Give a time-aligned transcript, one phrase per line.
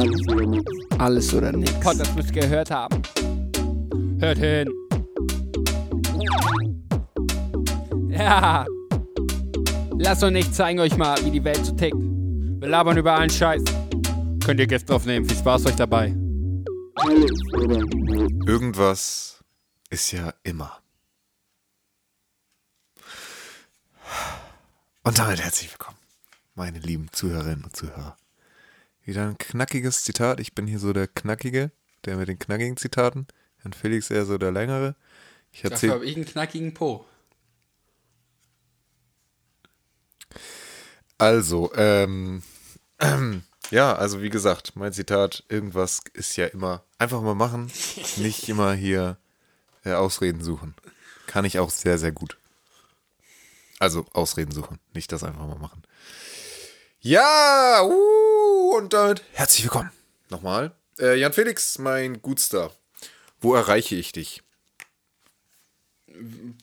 [0.00, 0.72] Alles oder nichts.
[0.98, 1.80] Alles oder nichts.
[1.84, 3.02] Gott, das müsst ihr gehört haben.
[4.18, 4.70] Hört hin.
[8.08, 8.64] Ja.
[9.98, 11.98] Lasst uns nicht zeigen euch mal, wie die Welt so tickt.
[11.98, 13.62] Wir labern über allen Scheiß.
[14.42, 15.26] Könnt ihr Gäste aufnehmen.
[15.26, 16.16] Viel Spaß euch dabei.
[18.46, 19.44] Irgendwas
[19.90, 20.78] ist ja immer.
[25.02, 25.98] Und damit herzlich willkommen,
[26.54, 28.16] meine lieben Zuhörerinnen und Zuhörer.
[29.10, 30.38] Wieder ein knackiges Zitat.
[30.38, 31.72] Ich bin hier so der Knackige,
[32.04, 33.26] der mit den knackigen Zitaten.
[33.56, 34.94] Herrn Felix eher so der längere.
[35.50, 35.92] Ich Dafür erzähle.
[35.94, 37.04] habe ich einen knackigen Po.
[41.18, 42.44] Also, ähm,
[43.00, 43.42] ähm,
[43.72, 47.68] ja, also wie gesagt, mein Zitat, irgendwas ist ja immer einfach mal machen,
[48.16, 49.18] nicht immer hier
[49.84, 50.76] äh, Ausreden suchen.
[51.26, 52.38] Kann ich auch sehr, sehr gut.
[53.80, 55.82] Also Ausreden suchen, nicht das einfach mal machen.
[57.00, 58.29] Ja, uh,
[58.76, 59.90] und damit herzlich willkommen.
[60.30, 60.72] Nochmal.
[60.98, 62.72] Äh, Jan Felix, mein Gutstar.
[63.40, 64.42] Wo erreiche ich dich?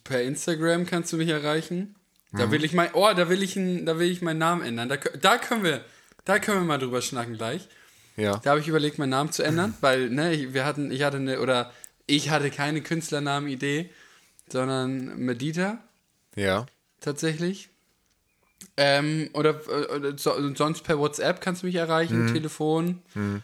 [0.03, 1.95] Per Instagram kannst du mich erreichen.
[2.33, 2.52] Da Mhm.
[2.52, 4.89] will ich mein, oh, da will ich, da will ich meinen Namen ändern.
[4.89, 5.83] Da, da können wir,
[6.25, 7.67] da können wir mal drüber schnacken gleich.
[8.17, 8.38] Ja.
[8.38, 11.17] Da habe ich überlegt, meinen Namen zu ändern, weil, ne, ich- wir hatten, ich hatte
[11.17, 11.73] eine, oder
[12.05, 13.89] ich hatte keine Künstlernamenidee,
[14.49, 15.80] sondern Medita
[16.36, 16.66] Ja.
[17.02, 17.69] tatsächlich.
[18.80, 19.55] Ähm, oder,
[19.95, 22.33] oder so, sonst per WhatsApp kannst du mich erreichen, Mhm.
[22.33, 23.02] Telefon.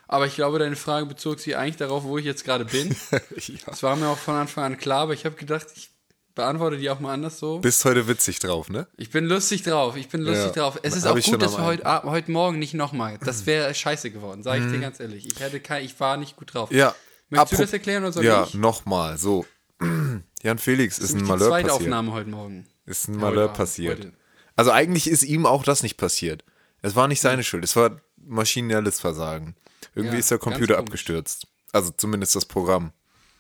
[0.08, 2.96] Aber ich glaube, deine Frage bezog sich eigentlich darauf, wo ich jetzt gerade bin.
[3.12, 3.20] ja.
[3.66, 5.90] Das war mir auch von Anfang an klar, aber ich habe gedacht, ich
[6.36, 7.60] beantworte die auch mal anders so.
[7.60, 8.88] Bist heute witzig drauf, ne?
[8.98, 10.80] Ich bin lustig drauf, ich bin lustig Ja, drauf.
[10.84, 13.18] Es ist hab auch gut, dass wir heute, ah, heute Morgen nicht nochmal.
[13.24, 15.28] Das wäre scheiße geworden, sage ich dir ganz ehrlich.
[15.28, 16.72] Ich, hätte kein, ich war nicht gut drauf.
[16.72, 16.96] Ja.
[17.30, 18.54] Möchtest du Apro- das erklären oder soll Ja, ich?
[18.56, 19.18] nochmal.
[19.18, 19.46] So.
[20.44, 21.72] Jan Felix ist ein Malheur passiert.
[21.72, 22.68] Aufnahme heute Morgen.
[22.86, 24.00] Ist ein Ja, Malheur passiert.
[24.00, 24.14] Heute.
[24.56, 26.44] Also eigentlich ist ihm auch das nicht passiert.
[26.82, 27.64] Es war nicht seine Schuld.
[27.64, 29.56] Es war maschinelles Versagen.
[29.96, 31.48] Irgendwie Ja, ist der Computer abgestürzt.
[31.72, 32.92] Also zumindest das Programm.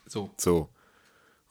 [0.08, 0.32] So.
[0.38, 0.70] So.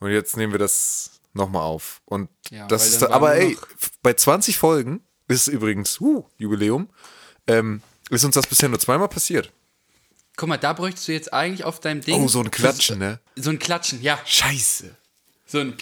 [0.00, 2.02] Und jetzt nehmen wir das nochmal auf.
[2.04, 3.56] Und Ja, das ist aber ey,
[4.02, 6.90] bei 20 Folgen ist übrigens, uh, Jubiläum,
[7.46, 9.52] ähm, ist uns das bisher nur zweimal passiert.
[10.36, 12.22] Guck mal, da bräuchtest du jetzt eigentlich auf deinem Ding.
[12.22, 13.20] Oh, so ein Klatschen, ne?
[13.36, 14.18] So ein Klatschen, ja.
[14.24, 14.96] Scheiße.
[15.46, 15.76] So ein.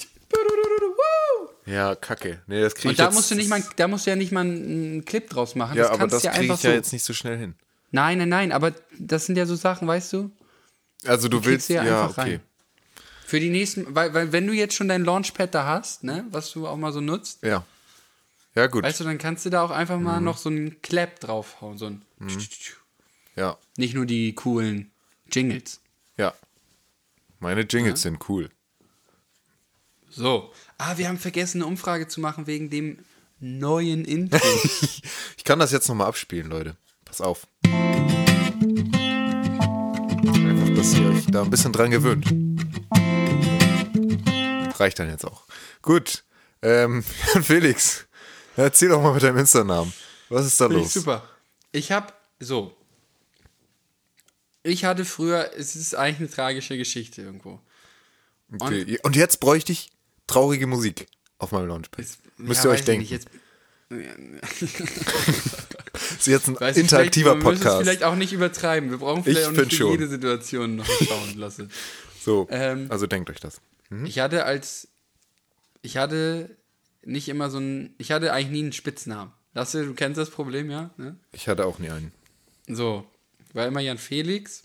[1.66, 2.42] Ja, kacke.
[2.46, 4.16] Nee, das kriege Und ich da jetzt, musst du nicht mal, da musst du ja
[4.16, 5.76] nicht mal einen Clip draus machen.
[5.76, 6.76] Ja, das aber das ja kriege ich ja so.
[6.76, 7.54] jetzt nicht so schnell hin.
[7.92, 10.30] Nein, nein, nein, aber das sind ja so Sachen, weißt du?
[11.04, 12.30] Also du willst, ja ja, einfach okay.
[12.32, 12.40] rein.
[13.26, 16.50] Für die nächsten, weil, weil wenn du jetzt schon dein Launchpad da hast, ne, was
[16.52, 17.64] du auch mal so nutzt, Ja.
[18.56, 18.82] Ja, gut.
[18.82, 20.02] weißt du, dann kannst du da auch einfach Mhm.
[20.02, 22.02] mal noch so einen Clap draufhauen, so ein
[23.36, 23.56] Ja.
[23.76, 24.90] nicht nur die coolen
[25.30, 25.80] Jingles.
[26.16, 26.34] Ja.
[27.38, 28.50] Meine Jingles sind cool.
[30.10, 30.52] So.
[30.82, 33.00] Ah, wir haben vergessen, eine Umfrage zu machen wegen dem
[33.38, 34.40] neuen Intro.
[35.36, 36.76] Ich kann das jetzt nochmal abspielen, Leute.
[37.04, 37.46] Pass auf.
[37.64, 38.14] Einfach,
[40.74, 42.24] dass ihr euch da ein bisschen dran gewöhnt.
[44.78, 45.44] Reicht dann jetzt auch.
[45.82, 46.24] Gut.
[46.62, 47.02] Ähm,
[47.42, 48.06] Felix,
[48.56, 49.92] erzähl doch mal mit deinem Insta-Namen.
[50.30, 50.94] Was ist da Finde ich los?
[50.94, 51.28] super.
[51.72, 52.74] Ich habe so.
[54.62, 57.60] Ich hatte früher, es ist eigentlich eine tragische Geschichte irgendwo.
[58.52, 58.98] Okay.
[59.02, 59.90] Und jetzt bräuchte ich
[60.30, 61.06] traurige Musik
[61.38, 62.04] auf meinem Launchpad.
[62.38, 63.02] Müsst Ja, ihr euch denken.
[63.02, 63.28] nicht, Jetzt,
[66.18, 67.82] ist jetzt ein weiß ich, interaktiver vielleicht, Man muss es Podcast.
[67.82, 68.90] vielleicht auch nicht übertreiben.
[68.90, 71.70] Wir brauchen vielleicht Ich auch nicht jede Situation noch Sound lassen.
[72.22, 73.62] So, Ähm, also denkt euch das.
[74.04, 74.88] Ich hatte als.
[75.80, 76.54] Ich hatte
[77.02, 77.94] nicht immer so ein.
[77.96, 79.32] Ich hatte eigentlich nie einen Spitznamen.
[79.54, 80.90] Lasse, du kennst das Problem, ja?
[80.98, 81.16] Ne?
[81.32, 82.12] Ich hatte auch nie einen.
[82.68, 83.06] So,
[83.54, 84.64] war immer Jan Felix.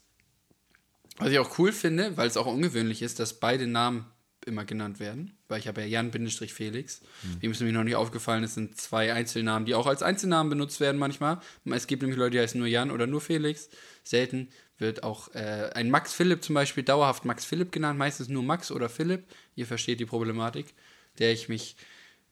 [1.17, 4.05] Was ich auch cool finde, weil es auch ungewöhnlich ist, dass beide Namen
[4.47, 5.37] immer genannt werden.
[5.47, 7.01] Weil ich habe ja Jan-Felix.
[7.41, 10.79] Dem ist nämlich noch nicht aufgefallen, es sind zwei Einzelnamen, die auch als Einzelnamen benutzt
[10.79, 11.39] werden manchmal.
[11.65, 13.69] Es gibt nämlich Leute, die heißen nur Jan oder nur Felix.
[14.03, 18.43] Selten wird auch äh, ein Max Philipp zum Beispiel dauerhaft Max Philipp genannt, meistens nur
[18.43, 19.25] Max oder Philipp.
[19.55, 20.73] Ihr versteht die Problematik,
[21.19, 21.75] der ich mich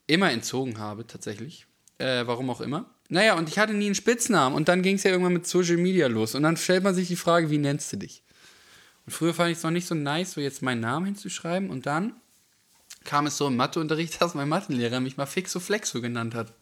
[0.07, 1.65] immer entzogen habe, tatsächlich.
[1.99, 2.89] Äh, warum auch immer.
[3.09, 4.55] Naja, und ich hatte nie einen Spitznamen.
[4.55, 6.35] Und dann ging es ja irgendwann mit Social Media los.
[6.35, 8.23] Und dann stellt man sich die Frage, wie nennst du dich?
[9.05, 11.69] Und früher fand ich es noch nicht so nice, so jetzt meinen Namen hinzuschreiben.
[11.69, 12.13] Und dann
[13.03, 16.53] kam es so im Matheunterricht, dass mein Mathelehrer mich mal Fixo Flexo genannt hat.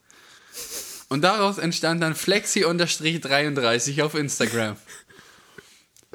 [1.08, 4.76] Und daraus entstand dann Flexi-33 auf Instagram.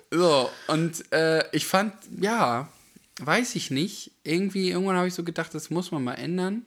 [0.09, 2.69] So, und äh, ich fand, ja,
[3.19, 4.11] weiß ich nicht.
[4.23, 6.65] Irgendwie, irgendwann habe ich so gedacht, das muss man mal ändern.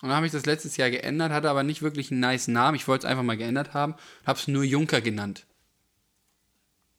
[0.00, 2.76] Und dann habe ich das letztes Jahr geändert, hatte aber nicht wirklich einen nice Namen.
[2.76, 3.94] Ich wollte es einfach mal geändert haben.
[4.24, 5.46] Habe es nur Junker genannt.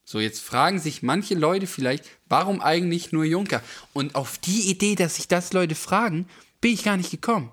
[0.09, 3.61] So, jetzt fragen sich manche Leute vielleicht, warum eigentlich nur Junker?
[3.91, 6.29] Und auf die Idee, dass sich das Leute fragen,
[6.61, 7.51] bin ich gar nicht gekommen.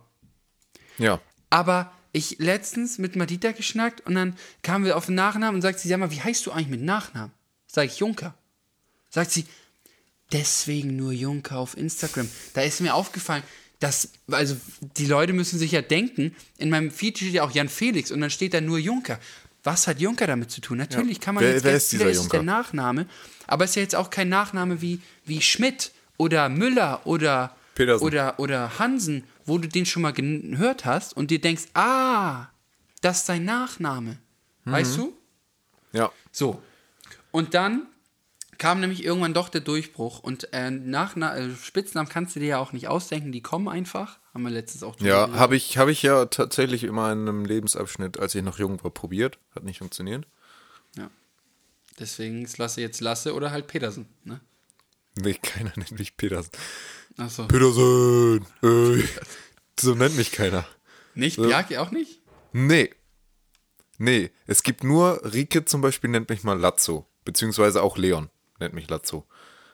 [0.96, 1.20] Ja.
[1.50, 5.80] Aber ich letztens mit Madita geschnackt und dann kamen wir auf den Nachnamen und sagt
[5.80, 7.32] sie, sag mal, wie heißt du eigentlich mit Nachnamen?
[7.66, 8.34] Sag ich Junker.
[9.10, 9.46] Sagt sie,
[10.30, 12.28] deswegen nur Junker auf Instagram.
[12.52, 13.42] Da ist mir aufgefallen,
[13.80, 14.56] dass, also
[14.96, 18.20] die Leute müssen sich ja denken, in meinem Feed steht ja auch Jan Felix und
[18.20, 19.18] dann steht da nur Junker.
[19.64, 20.78] Was hat Junker damit zu tun?
[20.78, 23.06] Natürlich kann man Wer- jetzt wer ist dieser ist der Nachname,
[23.46, 28.04] aber es ist ja jetzt auch kein Nachname wie, wie Schmidt oder Müller oder, Petersen.
[28.04, 32.46] oder, oder Hansen, wo du den schon mal gehört hast und dir denkst, ah,
[33.00, 34.18] das ist sein Nachname.
[34.64, 34.72] Mhm.
[34.72, 35.16] Weißt du?
[35.92, 36.12] Ja.
[36.30, 36.62] So.
[37.30, 37.86] Und dann
[38.58, 42.46] kam nämlich irgendwann doch der Durchbruch und äh, nach, na, äh, Spitznamen kannst du dir
[42.48, 44.18] ja auch nicht ausdenken, die kommen einfach.
[44.34, 48.18] Haben wir letztens auch Ja, habe ich, hab ich ja tatsächlich immer in einem Lebensabschnitt,
[48.18, 49.38] als ich noch jung war, probiert.
[49.54, 50.26] Hat nicht funktioniert.
[50.96, 51.08] ja.
[52.00, 54.06] Deswegen ist Lasse jetzt Lasse oder halt Petersen.
[54.24, 54.40] Ne?
[55.14, 56.50] Nee, keiner nennt mich Petersen.
[57.16, 57.46] Achso.
[57.46, 58.44] Petersen!
[58.62, 59.08] Ey.
[59.80, 60.64] So nennt mich keiner.
[61.16, 61.36] Nicht?
[61.36, 62.20] Bjarki auch nicht?
[62.52, 62.90] Nee.
[63.98, 67.06] Nee, es gibt nur, Rike zum Beispiel nennt mich mal Lazzo.
[67.24, 69.24] Beziehungsweise auch Leon nennt mich Lazzo.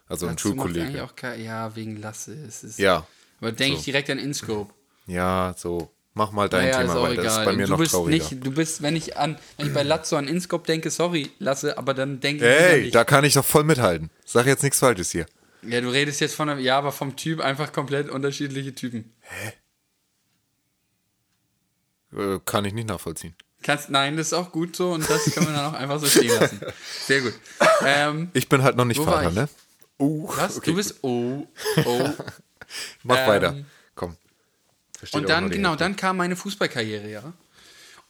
[0.06, 1.04] Also ein Dazu macht Schulkollege.
[1.04, 2.32] auch kein, ja, wegen Lasse.
[2.34, 3.06] Es ist, Ja,
[3.40, 3.78] Aber denke so.
[3.80, 4.72] ich direkt an InScope.
[5.06, 5.90] ja, so.
[6.12, 7.22] Mach mal dein Naja, Thema auch weiter.
[7.22, 7.44] Das ist egal.
[7.46, 8.10] bei mir du noch bist trauriger.
[8.30, 11.78] nicht, du bist, wenn ich an, wenn ich bei Lazzo an InScope denke, sorry, Lasse,
[11.78, 12.94] aber dann denke ich wieder Ey, nicht.
[12.96, 14.10] da kann ich doch voll mithalten.
[14.24, 15.26] Sag jetzt nichts Falsches hier.
[15.62, 19.12] Ja, du redest jetzt von einem, ja, aber vom Typ einfach komplett unterschiedliche Typen.
[22.16, 23.34] Äh, kann ich nicht nachvollziehen.
[23.62, 26.06] Kannst, nein, das ist auch gut so und das können wir dann auch einfach so
[26.06, 26.60] stehen lassen.
[27.06, 27.34] Sehr gut.
[27.86, 29.06] Ähm, Ich bin halt noch nicht ich?
[29.06, 29.48] ne?
[29.98, 30.56] Uh, was?
[30.56, 30.70] okay.
[30.70, 31.46] Du bist, oh,
[31.84, 32.08] oh.
[33.02, 33.56] Mach ähm, weiter.
[33.94, 34.16] Komm.
[34.98, 35.84] Versteht Und dann, genau, Hälfte.
[35.84, 37.32] dann kam meine Fußballkarriere, ja.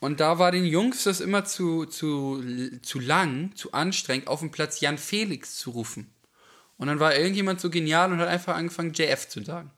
[0.00, 2.42] Und da war den Jungs das immer zu, zu,
[2.82, 6.10] zu lang, zu anstrengend, auf dem Platz Jan Felix zu rufen.
[6.78, 9.70] Und dann war irgendjemand so genial und hat einfach angefangen, JF zu sagen.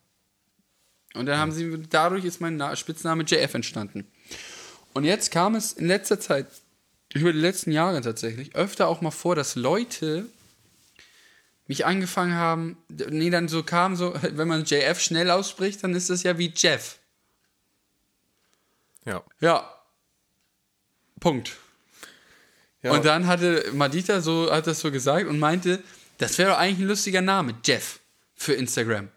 [1.14, 4.06] Und dann haben sie, dadurch ist mein Na Spitzname JF entstanden.
[4.92, 6.46] Und jetzt kam es in letzter Zeit,
[7.12, 10.26] über die letzten Jahre tatsächlich, öfter auch mal vor, dass Leute
[11.72, 16.10] mich angefangen haben, nee, dann so kam so, wenn man JF schnell ausspricht, dann ist
[16.10, 16.98] das ja wie Jeff.
[19.06, 19.22] Ja.
[19.40, 19.74] Ja.
[21.18, 21.56] Punkt.
[22.82, 22.92] ja.
[22.92, 25.82] Und dann hatte Madita so, hat das so gesagt und meinte,
[26.18, 28.00] das wäre doch eigentlich ein lustiger Name, Jeff,
[28.34, 29.08] für Instagram.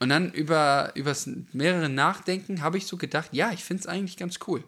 [0.00, 4.16] Und dann über übers mehrere Nachdenken habe ich so gedacht, ja, ich finde es eigentlich
[4.16, 4.64] ganz cool.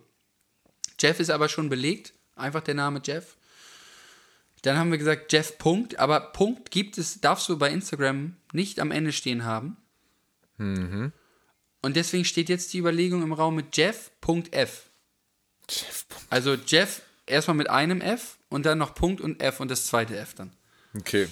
[1.00, 3.36] Jeff ist aber schon belegt, einfach der Name Jeff.
[4.62, 8.78] Dann haben wir gesagt Jeff Punkt, aber Punkt gibt es, darfst du bei Instagram nicht
[8.80, 9.76] am Ende stehen haben.
[10.58, 11.12] Und
[11.96, 14.90] deswegen steht jetzt die Überlegung im Raum mit Jeff.f.
[15.68, 16.06] Jeff.
[16.28, 20.16] Also Jeff erstmal mit einem F und dann noch Punkt und F und das zweite
[20.16, 20.52] F dann.
[20.94, 21.28] Okay.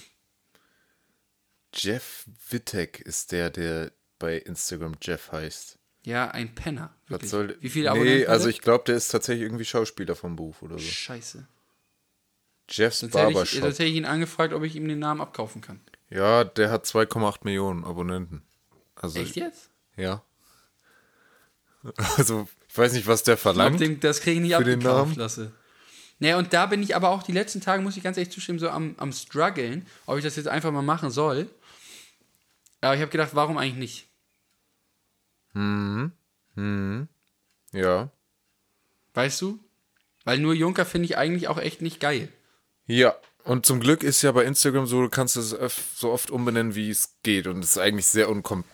[1.75, 5.79] Jeff Wittek ist der, der bei Instagram Jeff heißt.
[6.05, 6.95] Ja, ein Penner.
[7.05, 7.31] Was Wirklich.
[7.31, 8.21] soll Wie viele Abonnenten?
[8.21, 10.85] Nee, also ich glaube, der ist tatsächlich irgendwie Schauspieler vom Beruf oder so.
[10.85, 11.47] Scheiße.
[12.69, 13.63] Jeffs Sonst hätte, ich, Barbershop.
[13.63, 15.81] sonst hätte ich ihn angefragt, ob ich ihm den Namen abkaufen kann.
[16.11, 18.43] Ja, der hat 2,8 Millionen Abonnenten.
[18.97, 19.71] Also, Echt jetzt?
[19.97, 20.23] Ja.
[22.17, 23.81] Also, ich weiß nicht, was der verlangt.
[23.81, 25.15] den, das kriege ich nicht abgekauft Namen?
[25.15, 25.53] lasse.
[26.19, 28.59] Naja, und da bin ich aber auch die letzten Tage, muss ich ganz ehrlich zustimmen,
[28.59, 31.49] so am, am struggeln, ob ich das jetzt einfach mal machen soll.
[32.81, 34.09] Aber ich habe gedacht, warum eigentlich nicht?
[37.73, 38.11] Ja.
[39.15, 39.59] Weißt du?
[40.25, 42.29] Weil nur Junker finde ich eigentlich auch echt nicht geil.
[42.89, 43.15] Ja.
[43.45, 45.57] Und zum Glück ist ja bei Instagram so, du kannst es
[45.97, 47.47] so oft umbenennen, wie es geht.
[47.47, 48.65] Und es ist eigentlich sehr unkom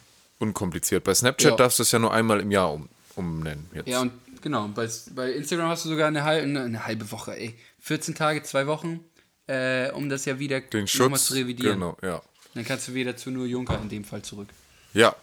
[0.40, 1.04] unkompliziert.
[1.04, 1.56] Bei Snapchat Ja.
[1.56, 3.71] darfst du es ja nur einmal im Jahr um umbenennen.
[3.73, 3.87] Jetzt.
[3.88, 7.37] Ja, und genau, bei, bei Instagram hast du sogar eine halbe, eine, eine halbe Woche,
[7.38, 7.54] ey.
[7.80, 9.00] 14 Tage, zwei Wochen,
[9.47, 11.26] äh, um das ja wieder Den Schutz.
[11.26, 11.75] zu revidieren.
[11.78, 12.21] Genau, ja.
[12.54, 14.49] Dann kannst du wieder zu nur Junker in dem Fall zurück.
[14.92, 15.14] Ja.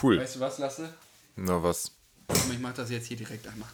[0.00, 0.20] Cool.
[0.20, 0.92] Weißt du was, Lasse?
[1.34, 1.90] Na was.
[2.52, 3.68] Ich mach das jetzt hier direkt einmal.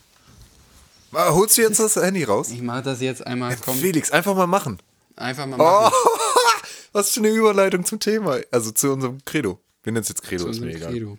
[1.12, 2.50] Ah, holst du jetzt das Handy raus?
[2.50, 4.78] Ich mach das jetzt einmal, komm, Felix, einfach mal machen.
[5.16, 5.94] einfach mal Oh, machen.
[6.92, 8.38] was für eine Überleitung zum Thema.
[8.50, 9.58] Also zu unserem Credo.
[9.82, 10.92] Wir nennen es jetzt Credo, Zu ist mir egal.
[10.92, 11.18] Credo.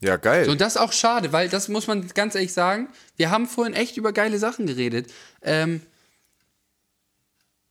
[0.00, 0.44] Ja, geil.
[0.44, 2.88] So, und das ist auch schade, weil das muss man ganz ehrlich sagen.
[3.16, 5.12] Wir haben vorhin echt über geile Sachen geredet.
[5.42, 5.82] Ähm,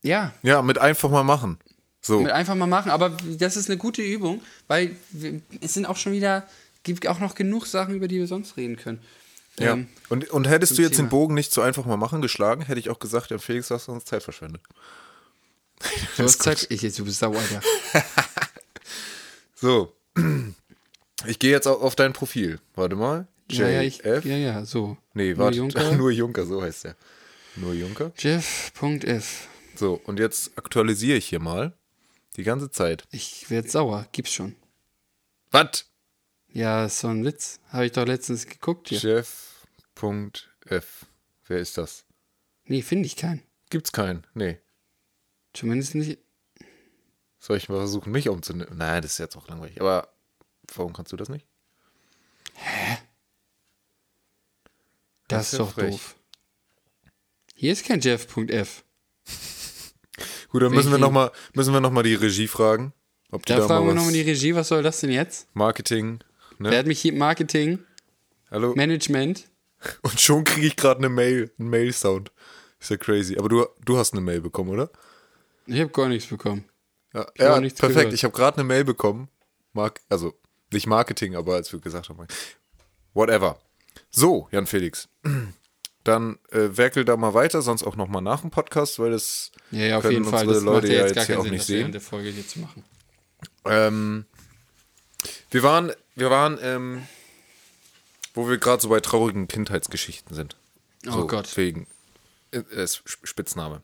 [0.01, 1.57] ja, ja, mit einfach mal machen.
[2.01, 2.21] So.
[2.21, 2.91] mit einfach mal machen.
[2.91, 4.95] Aber das ist eine gute Übung, weil
[5.61, 6.47] es sind auch schon wieder,
[6.83, 9.01] gibt auch noch genug Sachen, über die wir sonst reden können.
[9.59, 9.73] Ja.
[9.73, 11.07] Ähm, Und, und hättest du jetzt Thema.
[11.07, 13.75] den Bogen nicht so einfach mal machen geschlagen, hätte ich auch gesagt, ja, Felix, du
[13.75, 14.61] hast uns Zeit verschwendet.
[16.17, 16.67] du hast Zeit.
[16.69, 18.01] Ich, du bist sauer, ja.
[19.59, 19.91] So.
[21.25, 22.59] Ich gehe jetzt auch auf dein Profil.
[22.75, 23.27] Warte mal.
[23.49, 23.59] JF.
[23.59, 24.97] Ja, ja, ich, ja, ja, so.
[25.13, 25.57] nee, Nur warte.
[25.57, 25.91] Junker.
[25.97, 26.95] Nur Junker, so heißt der.
[27.55, 28.11] Nur Junker.
[28.17, 29.47] Jeff.f.
[29.75, 31.73] So, und jetzt aktualisiere ich hier mal.
[32.35, 33.05] Die ganze Zeit.
[33.09, 34.05] Ich werd sauer.
[34.11, 34.55] Gibt's schon.
[35.49, 35.85] Was?
[36.57, 37.59] Ja, ist so ein Witz.
[37.69, 38.97] Habe ich doch letztens geguckt hier.
[38.97, 39.67] Jeff.
[39.95, 41.05] Jeff.f.
[41.45, 42.03] Wer ist das?
[42.65, 43.43] Nee, finde ich keinen.
[43.69, 44.25] Gibt's keinen.
[44.33, 44.57] Nee.
[45.53, 46.17] Zumindest nicht.
[47.37, 48.75] Soll ich mal versuchen, mich umzunehmen?
[48.75, 49.79] Nein, das ist jetzt auch langweilig.
[49.79, 50.11] Aber
[50.73, 51.45] warum kannst du das nicht?
[55.27, 55.91] Das ist ja doch frech.
[55.91, 56.15] doof.
[57.53, 58.83] Hier ist kein Jeff.f.
[60.49, 62.93] Gut, dann müssen wir nochmal noch mal die Regie fragen.
[63.29, 65.53] Ob die Da da, fragen wir mal nochmal die Regie, was soll das denn jetzt?
[65.53, 66.23] Marketing.
[66.59, 66.77] Ne?
[66.77, 67.79] hat mich hier Marketing,
[68.51, 68.73] Hallo?
[68.75, 69.45] Management?
[70.01, 72.31] Und schon kriege ich gerade eine Mail, einen Mail-Sound.
[72.79, 73.37] Ist ja crazy.
[73.37, 74.89] Aber du, du hast eine Mail bekommen, oder?
[75.65, 76.65] Ich habe gar nichts bekommen.
[77.13, 77.97] Ja, ja nichts perfekt.
[77.99, 78.13] gehört.
[78.13, 79.29] Ich habe gerade eine Mail bekommen.
[79.73, 80.33] Mark also
[80.71, 82.27] nicht Marketing, aber als wir gesagt haben,
[83.13, 83.59] whatever.
[84.09, 85.07] So, Jan Felix.
[86.03, 89.51] Dann äh, werkel da mal weiter, sonst auch noch mal nach dem Podcast, weil das
[89.71, 90.47] Ja, ja, auf können jeden Fall.
[90.47, 91.91] unsere Das Leute ja jetzt gar jetzt hier keinen auch Sinn, nicht sehen.
[91.91, 92.83] der Folge hier zu machen.
[93.65, 94.25] Ähm,
[95.51, 97.07] wir waren, wir waren, ähm,
[98.33, 100.55] wo wir gerade so bei traurigen Kindheitsgeschichten sind.
[101.07, 101.55] Oh so, Gott.
[101.57, 101.87] Wegen
[102.51, 103.81] äh, äh, Sp- Spitzname.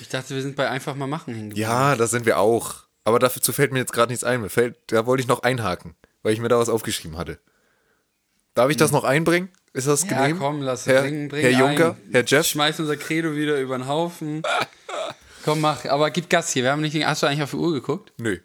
[0.00, 1.56] Ich dachte, wir sind bei einfach mal machen geblieben.
[1.56, 2.84] Ja, da sind wir auch.
[3.04, 4.40] Aber dazu fällt mir jetzt gerade nichts ein.
[4.42, 7.38] Mir fällt, da wollte ich noch einhaken, weil ich mir da was aufgeschrieben hatte.
[8.54, 9.48] Darf ich das noch einbringen?
[9.72, 10.10] Ist das Hm.
[10.10, 10.38] Ja, genehm?
[10.38, 12.12] komm, lass Herr, bring, bring Herr Juncker, ein.
[12.12, 12.46] Herr Jeff.
[12.46, 14.42] Schmeiß unser Credo wieder über den Haufen.
[15.44, 15.84] komm, mach.
[15.86, 16.64] Aber gib Gas hier.
[16.64, 16.94] Wir haben nicht.
[17.06, 18.12] Hast du eigentlich auf die Uhr geguckt?
[18.18, 18.38] Nö.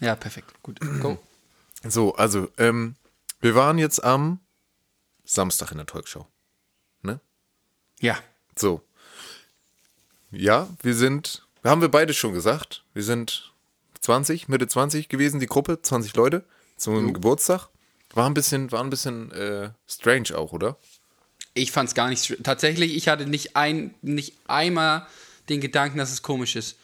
[0.00, 0.52] Ja, perfekt.
[0.62, 0.78] Gut.
[1.00, 1.18] Go.
[1.84, 2.96] So, also, ähm,
[3.40, 4.40] wir waren jetzt am
[5.24, 6.26] Samstag in der Talkshow.
[7.02, 7.20] Ne?
[8.00, 8.18] Ja.
[8.56, 8.82] So.
[10.30, 13.52] Ja, wir sind, haben wir beide schon gesagt, wir sind
[14.00, 16.44] 20, Mitte 20 gewesen, die Gruppe, 20 Leute,
[16.76, 17.68] zum Geburtstag.
[18.14, 20.76] War ein bisschen, war ein bisschen äh, strange auch, oder?
[21.54, 22.42] Ich fand's gar nicht.
[22.42, 25.06] Tatsächlich, ich hatte nicht ein, nicht einmal
[25.48, 26.78] den Gedanken, dass es komisch ist.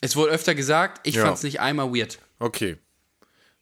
[0.00, 1.24] Es wurde öfter gesagt, ich Ja.
[1.24, 2.18] fand's nicht einmal weird.
[2.38, 2.78] Okay.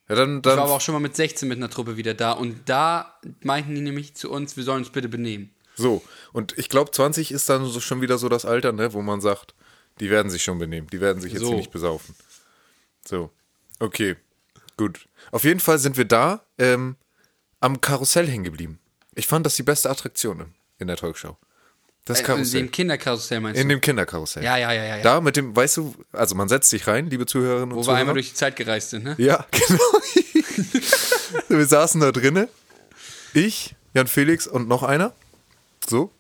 [0.09, 2.15] Ja, dann, Ich war dann aber auch schon mal mit 16 mit einer Truppe wieder
[2.15, 5.51] da und da meinten die nämlich zu uns, wir sollen uns bitte benehmen.
[5.77, 6.03] so.
[6.33, 9.21] Und ich glaube, 20 ist dann so schon wieder so das Alter, ne, wo man
[9.21, 9.55] sagt,
[10.01, 11.49] die werden sich schon benehmen, die werden sich jetzt So.
[11.49, 12.15] hier nicht besaufen.
[13.07, 13.31] So.
[13.81, 14.17] Okay.
[14.77, 15.09] Gut.
[15.33, 16.97] Auf jeden Fall sind wir da ähm,
[17.61, 18.79] am Karussell hängen geblieben.
[19.15, 21.37] Ich fand das die beste Attraktion in der Talkshow.
[22.07, 22.61] Das Äh, in Karussell.
[22.63, 23.75] dem Kinderkarussell meinst In du?
[23.75, 24.43] dem Kinderkarussell.
[24.43, 24.97] Ja, ja, ja, ja.
[24.97, 25.03] ja.
[25.03, 27.85] Da mit dem, weißt du, also man setzt sich rein, liebe Zuhörerinnen und Wo wir
[27.85, 27.99] Zuhörer.
[28.01, 29.15] einmal durch die Zeit gereist sind, ne?
[29.19, 30.01] ja, genau.
[31.49, 32.49] wir saßen da drinnen.
[33.35, 35.13] Ich, Jan Felix und noch einer.
[35.87, 36.11] So.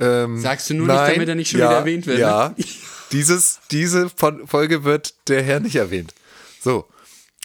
[0.00, 2.22] Ähm, Sagst du nur nicht, damit er nicht schon wieder erwähnt wird, ne?
[2.22, 2.54] Ja.
[3.12, 6.14] Dieses, diese Fol- Folge wird der Herr nicht erwähnt.
[6.60, 6.86] So.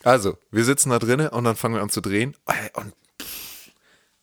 [0.04, 2.36] Also, wir sitzen da drinnen und dann fangen wir an zu drehen.
[2.46, 2.94] Ey, Und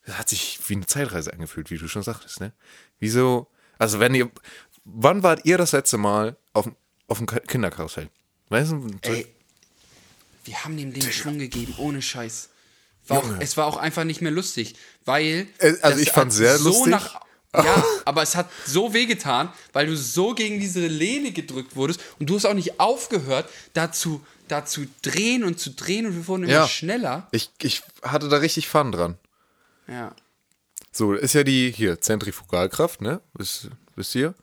[0.04, 2.52] das hat sich wie eine Zeitreise angefühlt, wie du schon sagtest, ne?
[3.00, 3.48] Wieso?
[3.78, 4.30] Also, wenn ihr.
[4.84, 6.76] Wann wart ihr das letzte Mal auf, dem-
[7.06, 8.08] auf dem Ka- Kinderkarussell?
[8.48, 8.86] Weißt du?
[9.02, 9.26] Ey,
[10.44, 12.48] wir haben dem Ding Schwung gegeben, ohne Scheiß.
[13.06, 15.46] War auch, es war auch einfach nicht mehr lustig, weil.
[15.58, 16.94] Äh, also ich fand's hat sehr lustig.
[17.54, 22.28] ja, aber es hat so wehgetan, weil du so gegen diese Lehne gedrückt wurdest und
[22.30, 26.26] du hast auch nicht aufgehört, da zu, da zu drehen und zu drehen und wir
[26.28, 26.68] wurden immer Ja.
[26.68, 27.28] schneller.
[27.32, 29.18] Ich, ich hatte da richtig Fun dran.
[29.88, 30.14] Ja.
[30.92, 33.20] So, ist ja die hier Zentrifugalkraft, ne?
[33.34, 34.34] Wisst, wisst ihr?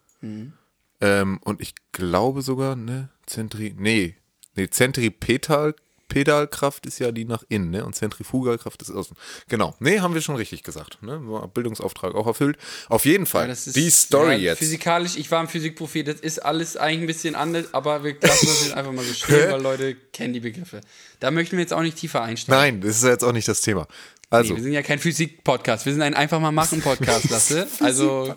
[1.02, 3.10] Ähm, und ich glaube sogar, ne?
[3.26, 3.76] Zentri.
[3.78, 4.16] Nee.
[4.56, 5.76] Nee, Zentripetal.
[6.08, 7.86] Pedalkraft ist ja die nach innen, ne?
[7.86, 9.16] Und Zentrifugalkraft ist außen.
[9.50, 9.76] Genau.
[9.80, 11.02] Nee, haben wir schon richtig gesagt.
[11.02, 11.20] Ne?
[11.54, 12.58] Bildungsauftrag auch erfüllt.
[12.88, 13.48] Auf jeden Fall.
[13.48, 14.60] Das ist, die Story ja, jetzt.
[14.60, 18.48] Physikalisch, ich war ein Physikprofi, das ist alles eigentlich ein bisschen anders, aber wir lassen
[18.48, 20.82] das jetzt einfach mal so stehen, weil Leute kennen die Begriffe.
[21.20, 22.60] Da möchten wir jetzt auch nicht tiefer einsteigen.
[22.60, 23.88] Nein, das ist ja jetzt auch nicht das Thema.
[24.30, 27.68] Also, Nee, wir sind ja kein Physik-Podcast, wir sind ein einfach mal machen Podcast, Lasse.
[27.80, 28.36] Also,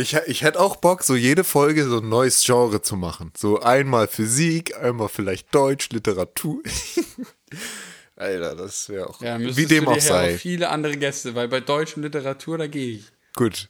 [0.00, 3.32] ich, ich hätte auch Bock, so jede Folge so ein neues Genre zu machen.
[3.36, 6.62] So einmal Physik, einmal vielleicht Deutsch, Literatur.
[8.16, 9.20] Alter, das wäre auch.
[9.22, 10.34] ja, wie dem auch sei.
[10.34, 13.04] auch viele andere Gäste, weil bei Deutsch und Literatur, da gehe ich.
[13.36, 13.68] Gut.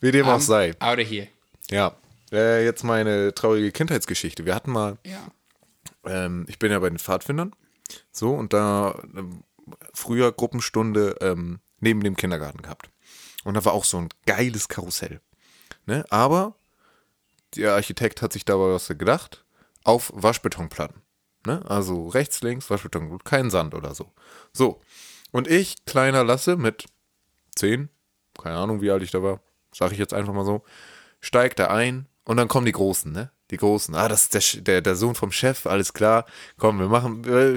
[0.00, 0.74] Wie dem auch Um, sei.
[0.78, 1.28] Out of here.
[1.70, 1.96] Ja.
[2.32, 4.46] Äh, jetzt meine traurige Kindheitsgeschichte.
[4.46, 5.30] Wir hatten mal, Ja.
[6.06, 7.54] ähm, ich bin ja bei den Pfadfindern.
[8.12, 9.42] So, und da ähm,
[9.92, 12.88] früher Gruppenstunde ähm, neben dem Kindergarten gehabt.
[13.44, 15.20] Und da war auch so ein geiles Karussell.
[15.86, 16.04] Ne?
[16.10, 16.54] Aber
[17.56, 19.44] der Architekt hat sich dabei was gedacht.
[19.82, 21.00] Auf Waschbetonplatten.
[21.46, 21.64] Ne?
[21.68, 24.12] Also rechts, links, Waschbeton, kein Sand oder so.
[24.52, 24.80] So.
[25.32, 26.86] Und ich, kleiner Lasse mit
[27.54, 27.88] zehn,
[28.38, 29.40] keine Ahnung, wie alt ich da war,
[29.72, 30.64] sage ich jetzt einfach mal so,
[31.20, 33.30] steigt da ein und dann kommen die Großen, ne?
[33.50, 33.94] Die Großen.
[33.94, 36.24] Ah, das ist der, der, der Sohn vom Chef, alles klar.
[36.56, 37.56] Komm, wir machen äh,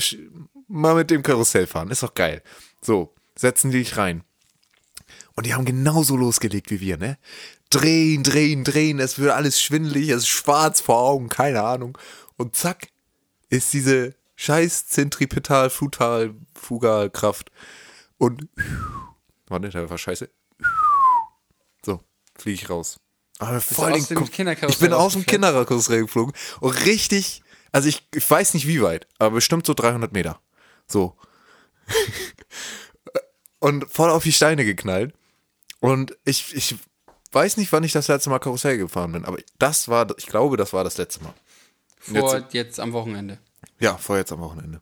[0.68, 2.42] mal mit dem Karussell fahren, ist doch geil.
[2.82, 4.24] So, setzen die dich rein.
[5.36, 7.18] Und die haben genauso losgelegt wie wir, ne?
[7.74, 11.98] Drehen, drehen, drehen, es wird alles schwindelig, es ist schwarz vor Augen, keine Ahnung.
[12.38, 12.90] Und zack,
[13.50, 17.52] ist diese scheiß Zentripetal, Futal, Fugalkraft
[18.18, 18.48] und
[19.48, 20.30] warte, der war scheiße.
[22.38, 23.00] fliege ich raus.
[23.40, 24.22] Aber voll aus den
[24.68, 25.26] Ich bin aus dem?
[25.26, 30.14] Kinderkarussell geflogen und richtig, also ich, ich weiß nicht wie weit, aber bestimmt so 300
[30.14, 30.40] Meter.
[30.88, 31.18] So.
[33.60, 35.14] und voll auf die Steine geknallt.
[35.80, 36.76] Und ich, ich
[37.34, 40.58] weiß nicht, wann ich das letzte Mal Karussell gefahren bin, aber das war, ich glaube,
[40.58, 41.34] das war das letzte Mal.
[42.00, 43.38] Vor jetzt, am Wochenende.
[43.80, 44.82] Ja, vor jetzt am Wochenende.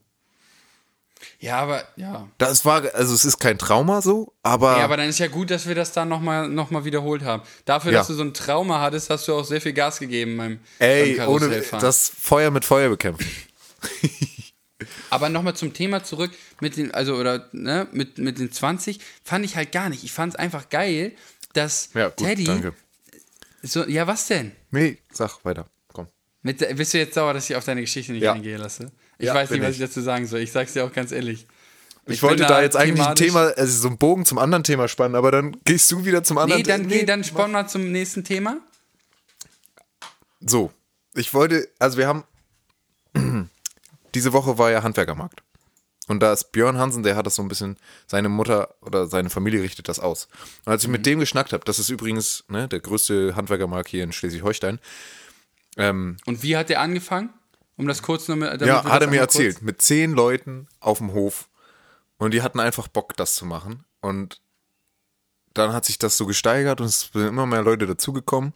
[1.40, 2.28] Ja, aber ja.
[2.38, 5.52] Das war, also es ist kein Trauma so, aber, Ja, aber dann ist ja gut,
[5.52, 7.44] dass wir das dann nochmal noch mal wiederholt haben.
[7.66, 8.00] Dafür, Ja.
[8.00, 11.16] dass du so ein Trauma hattest, hast du auch sehr viel Gas gegeben beim, ey,
[11.18, 13.30] beim ohne das Feuer mit Feuer bekämpfen.
[15.10, 19.46] Aber nochmal zum Thema zurück mit den, also oder ne, mit, mit den 20, fand
[19.46, 20.04] ich halt gar nicht.
[20.04, 21.14] Ich fand es einfach geil,
[21.54, 22.46] dass Ja, gut, Teddy.
[22.46, 22.74] danke.
[23.64, 24.54] So, ja, was denn?
[24.72, 26.08] Nee, sag weiter, komm.
[26.42, 28.34] Mit, bist du jetzt sauer, dass ich auf deine Geschichte nicht Ja.
[28.34, 28.92] eingehe lasse?
[29.20, 29.88] Ich Ja, weiß nicht, was ich ich.
[29.88, 30.40] dazu sagen soll.
[30.40, 31.46] Ich sag's dir auch ganz ehrlich.
[32.08, 34.88] Ich, bin wollte da jetzt eigentlich ein Thema, also so einen Bogen zum anderen Thema
[34.88, 36.94] spannen, aber dann gehst du wieder zum anderen Nee, dann, Thema.
[37.02, 38.58] geh, dann spannen wir zum nächsten Thema.
[40.40, 40.72] So,
[41.14, 42.24] ich wollte, also wir haben,
[44.16, 45.44] diese Woche war ja Handwerkermarkt.
[46.12, 47.78] Und da ist Björn Hansen, der hat das so ein bisschen,
[48.08, 50.28] seine Mutter oder seine Familie richtet das aus.
[50.66, 50.92] Und als ich Mhm.
[50.94, 54.80] mit dem geschnackt habe, das ist übrigens ne, der größte Handwerkermarkt hier in Schleswig-Holstein,
[55.78, 57.30] ähm, Und wie hat der angefangen?
[57.78, 60.68] Um das kurz noch mit, ja, hat er mir einmal kurz- erzählt, mit zehn Leuten
[60.82, 61.48] auf dem Hof.
[62.18, 63.86] Und die hatten einfach Bock, das zu machen.
[64.02, 64.42] Und
[65.54, 68.54] dann hat sich das so gesteigert und es sind immer mehr Leute dazugekommen.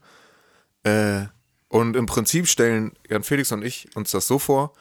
[0.84, 1.26] Äh,
[1.70, 4.74] und im Prinzip stellen Jan Felix und ich uns das so vor,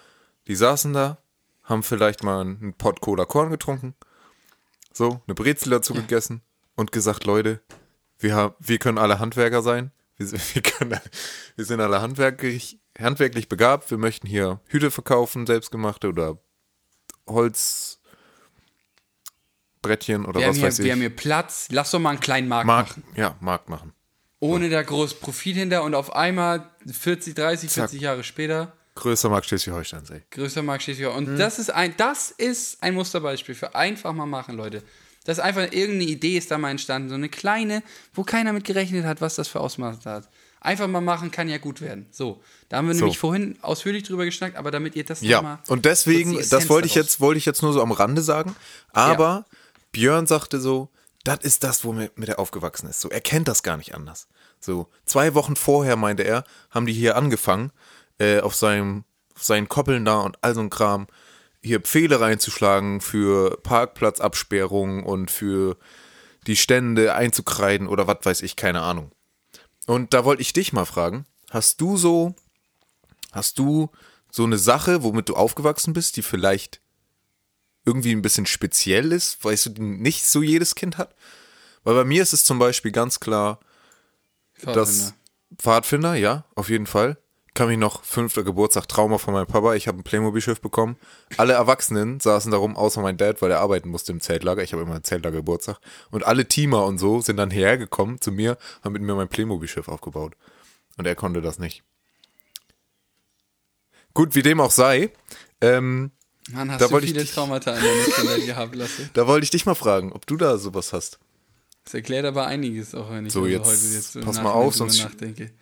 [0.48, 1.18] die saßen da,
[1.64, 3.94] haben vielleicht mal einen Pott Cola Korn getrunken,
[4.92, 6.42] so, eine Brezel dazu gegessen
[6.76, 7.60] und gesagt, Leute,
[8.18, 9.90] wir, haben, wir können alle Handwerker sein.
[10.16, 11.00] Wir, sind- wir, können,
[11.56, 13.90] wir sind alle handwerklich, handwerklich begabt.
[13.90, 16.38] Wir möchten hier Hüte verkaufen, selbstgemachte oder
[17.28, 20.84] Holzbrettchen oder Wir was hier, weiß ich.
[20.84, 21.68] wir haben hier Platz.
[21.70, 23.04] Lass doch mal einen kleinen Markt Markt, machen.
[23.16, 23.92] ja, Markt machen.
[24.40, 27.90] Ohne da groß Profit hinter und auf einmal 40, 30, Zack.
[27.90, 30.22] 40 Jahre später Größter Markt Schleswig-Holsteins, ey.
[30.30, 31.08] größter Markt Schleswig.
[31.08, 31.38] Und Mhm.
[31.38, 34.82] das ist ein das ist ein Musterbeispiel für einfach mal machen, Leute.
[35.24, 38.64] Das ist einfach irgendeine Idee ist da mal entstanden, so eine kleine, wo keiner mit
[38.64, 40.28] gerechnet hat, was das für Ausmaß hat.
[40.60, 42.06] Einfach mal machen kann ja gut werden.
[42.10, 43.00] So, da haben wir So.
[43.00, 46.86] nämlich vorhin ausführlich drüber geschnackt, aber damit ihr das Ja, nochmal und deswegen, das wollte
[46.86, 48.54] ich daraus- jetzt, wollte ich jetzt nur so am Rande sagen.
[48.92, 49.44] Aber
[49.92, 50.88] Björn sagte so,
[51.24, 53.00] das ist das, womit mit er aufgewachsen ist.
[53.00, 54.28] So, er kennt das gar nicht anders.
[54.60, 57.70] So, zwei Wochen vorher, meinte er, haben die hier angefangen,
[58.18, 61.06] äh, auf seinem, auf seinen Koppeln da und all so ein Kram,
[61.62, 65.78] hier Pfähle reinzuschlagen für Parkplatzabsperrungen und für
[66.46, 69.12] die Stände einzukreiden oder was weiß ich, keine Ahnung.
[69.86, 72.34] Und da wollte ich dich mal fragen, hast du so,
[73.32, 73.90] hast du
[74.30, 76.80] so eine Sache, womit du aufgewachsen bist, die vielleicht
[77.86, 81.14] irgendwie ein bisschen speziell ist, weißt du, die nicht so jedes Kind hat?
[81.82, 83.60] Weil bei mir ist es zum Beispiel ganz klar,
[84.62, 85.14] dass
[85.58, 87.18] Pfadfinder, ja, auf jeden Fall.
[87.56, 89.74] Kann mich noch fünfter Geburtstag Trauma von meinem Papa.
[89.76, 90.96] Ich habe ein Playmobil-Schiff bekommen.
[91.36, 94.64] Alle Erwachsenen saßen darum, außer mein Dad, weil er arbeiten musste im Zeltlager.
[94.64, 95.78] Ich habe immer ein Zeltlager Geburtstag.
[96.10, 99.86] Und alle Teamer und so sind dann hergekommen zu mir, haben mit mir mein Playmobil-Schiff
[99.86, 100.34] aufgebaut.
[100.96, 101.84] Und er konnte das nicht.
[104.14, 105.10] Gut, wie dem auch sei.
[105.60, 106.10] Ähm,
[106.50, 109.10] Mann, hast Da du wollte ich viele dich- Traumata in deiner Kindheit gehabt, Lasse.
[109.14, 111.20] da wollte ich dich mal fragen, ob du da sowas hast.
[111.84, 114.50] Das erklärt aber einiges, auch wenn ich So, also jetzt heute jetzt so pass mal
[114.50, 115.52] auf, sonst- nachdenke.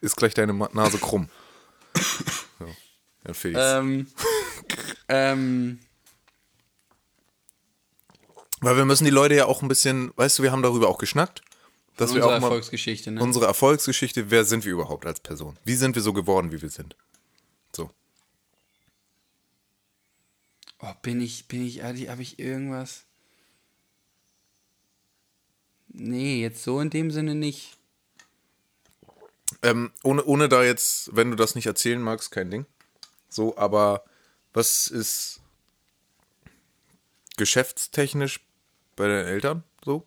[0.00, 1.28] Ist gleich deine Nase krumm.
[2.58, 2.66] So.
[3.26, 3.60] Ja, Felix.
[3.60, 4.06] Ähm,
[5.08, 5.78] ähm,
[8.60, 10.98] Weil wir müssen die Leute ja auch ein bisschen, weißt du, wir haben darüber auch
[10.98, 11.42] geschnackt,
[11.96, 13.22] dass wir unsere auch mal Erfolgsgeschichte, ne?
[13.22, 15.58] unsere Erfolgsgeschichte, wer sind wir überhaupt als Person?
[15.64, 16.96] Wie sind wir so geworden, wie wir sind?
[17.74, 17.90] So.
[20.80, 23.04] Oh, bin ich, bin ich, habe ich irgendwas?
[25.88, 27.76] Nee, jetzt so in dem Sinne nicht.
[29.62, 32.66] Ähm, ohne, ohne da jetzt, wenn du das nicht erzählen magst, kein Ding.
[33.28, 34.04] So, aber
[34.52, 35.40] was ist
[37.36, 38.40] geschäftstechnisch
[38.96, 40.06] bei deinen Eltern so?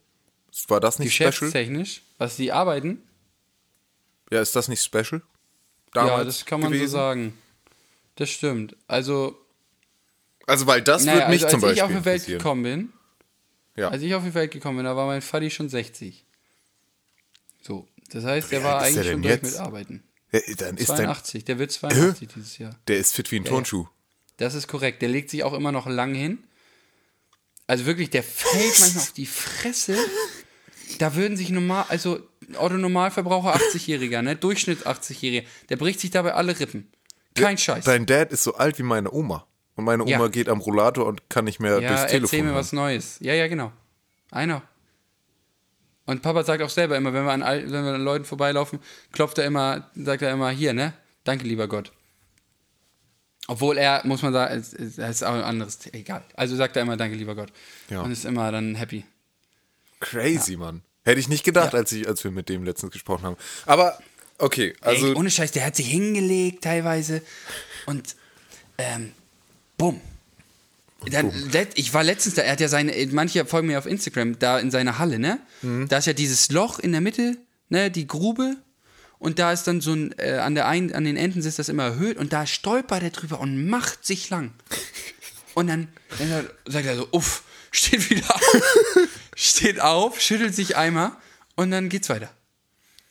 [0.67, 1.31] War das nicht special?
[1.31, 3.01] Geschäftstechnisch, was die arbeiten?
[4.31, 5.21] Ja, ist das nicht special?
[5.21, 6.87] ja, Damals das kann man gewesen?
[6.91, 7.37] so sagen.
[8.15, 8.75] Das stimmt.
[8.87, 9.37] Also,
[10.47, 12.63] Also, weil das naja, wird mich also zum als ich Beispiel auf die Welt gekommen
[12.63, 12.93] bin,
[13.75, 13.89] Ja.
[13.89, 16.23] als ich auf die Welt gekommen bin, da war mein Vati schon 60.
[17.61, 20.03] So, das heißt, der war ist der eigentlich schon durch mit Arbeiten.
[20.31, 22.75] Ja, dann ist dein, 82, der wird 82 dieses Jahr.
[22.87, 23.87] der ist fit wie ein Turnschuh.
[24.37, 25.01] Das ist korrekt.
[25.01, 26.39] Der legt sich auch immer noch lang hin.
[27.67, 29.97] Also wirklich, der fällt manchmal auf die Fresse.
[30.99, 32.19] Da würden sich normal, also
[32.57, 34.35] Otto Normalverbraucher 80-Jähriger, ne?
[34.35, 36.91] Durchschnitt 80-Jähriger, der bricht sich dabei alle Rippen.
[37.33, 37.85] Kein Scheiß.
[37.85, 39.47] Dein Dad ist so alt wie meine Oma.
[39.75, 40.27] Und meine Oma Ja.
[40.27, 42.23] geht am Rollator und kann nicht mehr ja, durchs Telefon.
[42.23, 42.57] erzähl mir hören.
[42.57, 43.17] was Neues.
[43.19, 43.73] Ja, ja, genau.
[44.31, 44.61] Einer.
[46.05, 48.79] Und Papa sagt auch selber immer, wenn wir an, wenn wir an Leuten vorbeilaufen,
[49.11, 50.93] klopft er immer, sagt er immer, hier, ne?
[51.23, 51.91] Danke, lieber Gott.
[53.47, 56.23] Obwohl er, muss man sagen, es ist auch ein anderes, egal.
[56.35, 57.51] Also sagt er immer, danke, lieber Gott.
[57.89, 58.01] Ja.
[58.01, 59.03] Und ist immer dann happy.
[59.99, 60.81] Crazy, Mann.
[61.03, 61.79] Hätte ich nicht gedacht, Ja.
[61.79, 63.37] als, ich, als wir mit dem letztens gesprochen haben.
[63.65, 63.99] Aber,
[64.39, 65.07] okay, also.
[65.07, 67.21] Ey, ohne Scheiß, der hat sich hingelegt teilweise
[67.85, 68.15] und
[68.77, 69.11] ähm,
[69.77, 70.01] bumm.
[71.11, 71.31] Dann,
[71.75, 74.71] ich war letztens da, er hat ja seine, manche folgen mir auf Instagram, da in
[74.71, 75.39] seiner Halle, ne?
[75.61, 75.87] Mhm.
[75.87, 77.37] Da ist ja dieses Loch in der Mitte,
[77.69, 78.57] ne, die Grube.
[79.17, 81.69] Und da ist dann so ein, äh, an, der einen, an den Enden ist das
[81.69, 84.51] immer erhöht und da stolpert er drüber und macht sich lang.
[85.53, 85.87] Und dann,
[86.19, 88.61] dann sagt er so, uff, steht wieder auf,
[89.35, 91.13] steht auf, schüttelt sich einmal
[91.55, 92.29] und dann geht's weiter.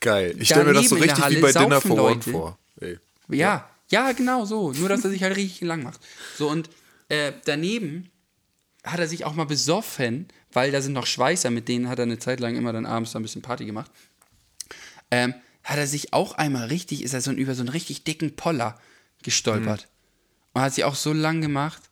[0.00, 0.36] geil.
[0.38, 2.58] Ich stelle mir das so richtig wie Halle bei Dinner for One vor.
[2.80, 2.98] Ey.
[3.28, 4.72] Ja, ja, genau so.
[4.72, 6.00] Nur, dass er sich halt richtig lang macht.
[6.36, 6.68] So, und
[7.08, 8.10] äh, daneben
[8.84, 12.04] hat er sich auch mal besoffen, weil da sind noch Schweißer, mit denen hat er
[12.04, 13.90] eine Zeit lang immer dann abends da ein bisschen Party gemacht.
[15.10, 18.04] Ähm, hat er sich auch einmal richtig, ist er so ein, über so einen richtig
[18.04, 18.78] dicken Poller
[19.22, 19.88] gestolpert.
[20.52, 21.82] Und hat sich auch so lang gemacht.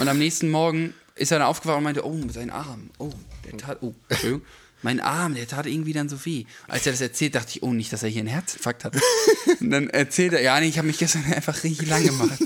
[0.00, 3.12] Und am nächsten Morgen ist er dann aufgewacht und meinte, oh, sein Arm, oh,
[3.44, 4.44] der tat, oh, Entschuldigung,
[4.82, 6.44] mein Arm, der tat irgendwie dann so weh.
[6.66, 8.96] Als er das erzählt, dachte ich, oh, nicht, dass er hier einen Herzinfarkt hat.
[9.60, 12.38] und dann erzählt er, ja, nee, ich habe mich gestern einfach richtig lang gemacht.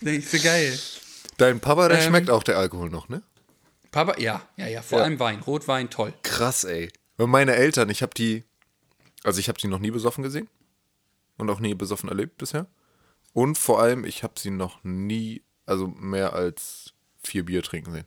[0.00, 0.78] Denk ich, so geil.
[1.38, 2.04] Dein Papa, der Ähm.
[2.08, 3.22] schmeckt auch der Alkohol noch, ne?
[3.90, 5.04] Papa, ja, ja, ja, vor Ja.
[5.04, 6.12] allem Wein, Rotwein, toll.
[6.22, 6.90] Krass, ey.
[7.16, 8.44] Weil meine Eltern, ich habe die,
[9.24, 10.48] also ich habe sie noch nie besoffen gesehen
[11.38, 12.66] und auch nie besoffen erlebt bisher.
[13.32, 18.06] Und vor allem, ich habe sie noch nie, also mehr als vier Bier trinken sehen.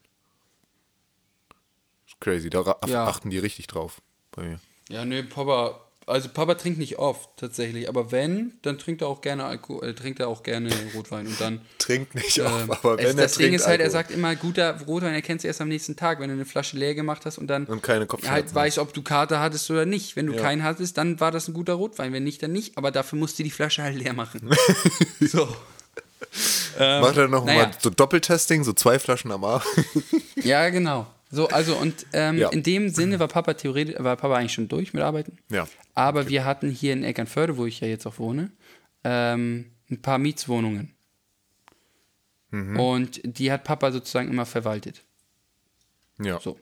[2.07, 3.05] Ist crazy, da Ja.
[3.05, 4.59] achten die richtig drauf bei mir.
[4.89, 9.21] Ja, nee, Papa, also Papa trinkt nicht oft tatsächlich, aber wenn, dann trinkt er auch
[9.21, 12.97] gerne Alkohol, äh, trinkt er auch gerne Rotwein und dann Trinkt nicht Ähm, auf, aber
[12.97, 13.91] wenn es, er das Ding trinkt, ist halt, er Alkohol.
[13.91, 16.95] sagt immer, guter Rotwein erkennst du erst am nächsten Tag, wenn du eine Flasche leer
[16.95, 20.15] gemacht hast und dann Und keine Kopfschmerzen halt weißt, ob du Kater hattest oder nicht.
[20.15, 20.41] Wenn du Ja.
[20.41, 22.11] keinen hattest, dann war das ein guter Rotwein.
[22.13, 22.77] Wenn nicht, dann nicht.
[22.77, 24.49] Aber dafür musst du die Flasche halt leer machen.
[25.21, 25.47] so.
[26.77, 27.63] Ähm, Macht er noch naja.
[27.67, 29.65] mal so Doppeltesting, so zwei Flaschen am Abend.
[30.43, 31.07] Ja, genau.
[31.31, 32.49] So, also und ähm, Ja.
[32.49, 35.37] in dem Sinne war Papa theoretisch, war Papa eigentlich schon durch mit Arbeiten.
[35.49, 35.67] Ja.
[35.93, 38.51] Aber wir hatten hier in Eckernförde, wo ich ja jetzt auch wohne,
[39.03, 40.93] ähm, ein paar Mietswohnungen.
[42.51, 42.79] Mhm.
[42.79, 45.03] Und die hat Papa sozusagen immer verwaltet.
[46.19, 46.39] ja.
[46.39, 46.59] So.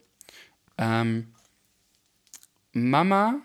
[0.78, 1.34] Ähm,
[2.74, 3.40] Mama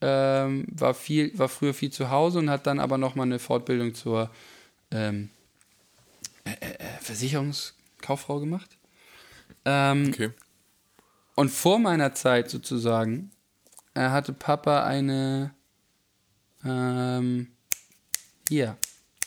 [0.00, 3.94] ähm, war, viel, war früher viel zu Hause und hat dann aber nochmal eine Fortbildung
[3.94, 4.30] zur
[4.90, 5.30] ähm,
[6.44, 8.77] äh, äh, äh, Versicherungskauffrau gemacht.
[9.68, 10.30] Ähm, Okay.
[11.34, 13.30] Und vor meiner Zeit sozusagen
[13.94, 15.54] äh, hatte Papa eine
[16.64, 17.48] ähm,
[18.48, 18.76] hier,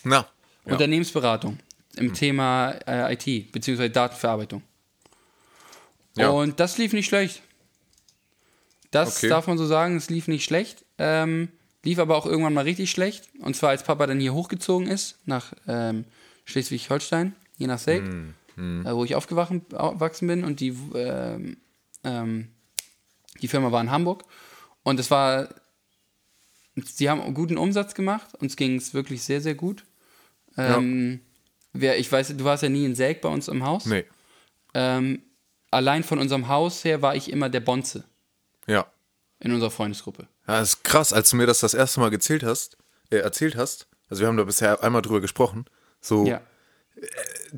[0.03, 0.27] Na.
[0.65, 0.73] Ja.
[0.73, 1.57] Unternehmensberatung
[1.95, 4.61] im Thema äh, IT, beziehungsweise Datenverarbeitung.
[6.17, 6.29] Ja.
[6.29, 7.41] Und das lief nicht schlecht.
[8.91, 9.29] Das Okay.
[9.29, 10.83] darf man so sagen, es lief nicht schlecht.
[10.97, 11.47] Ähm,
[11.83, 13.29] lief aber auch irgendwann mal richtig schlecht.
[13.39, 16.03] Und zwar als Papa dann hier hochgezogen ist, nach ähm,
[16.45, 20.43] Schleswig-Holstein, hier nach Selk, Hm, äh, wo ich aufgewachsen bin.
[20.43, 21.57] Und die, ähm,
[22.03, 22.47] ähm,
[23.41, 24.23] die Firma war in Hamburg.
[24.83, 25.49] Und es war,
[26.83, 28.33] sie haben einen guten Umsatz gemacht.
[28.39, 29.83] Uns ging es wirklich sehr, sehr gut.
[30.57, 31.21] Ähm,
[31.73, 33.85] wer, ich weiß, du warst ja nie in Selk bei uns im Haus.
[33.85, 34.05] Nee.
[34.73, 35.21] Ähm,
[35.69, 38.03] allein von unserem Haus her war ich immer der Bonze
[38.67, 38.85] Ja.
[39.39, 40.27] in unserer Freundesgruppe.
[40.47, 42.77] Ja, das ist krass, als du mir das das erste Mal gezählt hast,
[43.09, 43.87] äh, erzählt hast.
[44.09, 45.65] Also wir haben da bisher einmal drüber gesprochen.
[46.01, 46.41] So, Ja.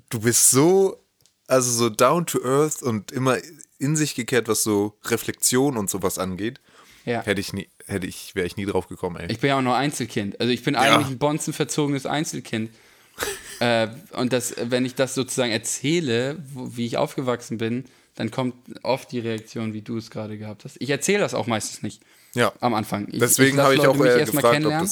[0.10, 1.04] Du bist so,
[1.48, 3.38] also so down to earth und immer
[3.80, 6.60] in sich gekehrt, was so Reflexion und sowas angeht.
[7.06, 7.22] Ja.
[7.22, 9.30] Hätte ich nie, hätte ich, wäre ich nie drauf gekommen, ey.
[9.30, 10.40] Ich bin ja auch noch Einzelkind.
[10.40, 12.72] Also ich bin eigentlich ein bonzenverzogenes Einzelkind.
[13.60, 18.56] äh, und das, wenn ich das sozusagen erzähle, wo, wie ich aufgewachsen bin, dann kommt
[18.84, 20.78] oft die Reaktion, wie du es gerade gehabt hast.
[20.80, 22.02] Ich erzähle das auch meistens nicht
[22.34, 22.54] ja.
[22.62, 23.08] am Anfang.
[23.12, 24.92] Ich, Deswegen habe ich Leute auch mich äh, erst mal gefragt, ob kennenlernen.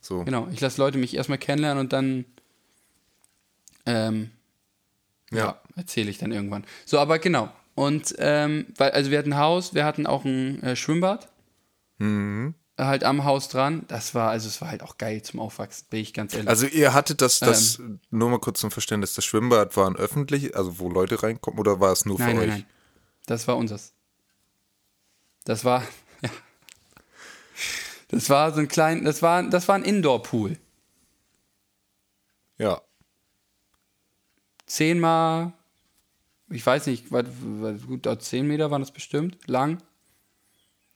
[0.00, 0.24] so.
[0.24, 2.24] Genau, ich lasse Leute mich erstmal kennenlernen und dann
[3.86, 4.30] ähm,
[5.30, 5.60] ja.
[5.76, 6.64] erzähle ich dann irgendwann.
[6.84, 7.50] So, aber genau.
[7.74, 11.28] Und ähm, weil, also wir hatten ein Haus, wir hatten auch ein äh, Schwimmbad.
[12.78, 13.84] Halt am Haus dran.
[13.88, 16.48] Das war, also es war halt auch geil zum Aufwachsen, bin ich ganz ehrlich.
[16.48, 18.00] Also ihr hattet das, das Ähm.
[18.10, 21.80] nur mal kurz zum Verständnis, das Schwimmbad war ein öffentlich, also wo Leute reinkommen, oder
[21.80, 22.54] war es nur nein, für nein, euch?
[22.56, 22.66] nein.
[23.26, 23.92] Das war unseres.
[25.44, 25.82] Das war,
[26.22, 26.30] ja.
[28.08, 30.58] Das war so ein klein, das war, das war ein Indoor-Pool.
[32.58, 32.80] Ja.
[34.66, 35.52] Zehnmal,
[36.50, 39.78] ich weiß nicht, was, was, gut, da zehn Meter waren das bestimmt, lang.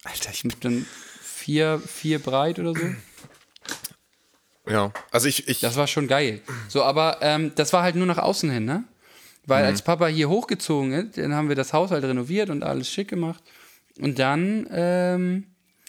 [0.05, 0.87] Alter, ich dann
[1.21, 2.87] vier, vier breit oder so.
[4.71, 4.93] Ja.
[5.11, 6.41] Also ich, ich Das war schon geil.
[6.69, 8.85] So, aber ähm, das war halt nur nach außen hin, ne?
[9.47, 12.89] Weil als Papa hier hochgezogen ist, dann haben wir das Haus halt renoviert und alles
[12.91, 13.43] schick gemacht.
[13.99, 15.47] Und dann, ähm,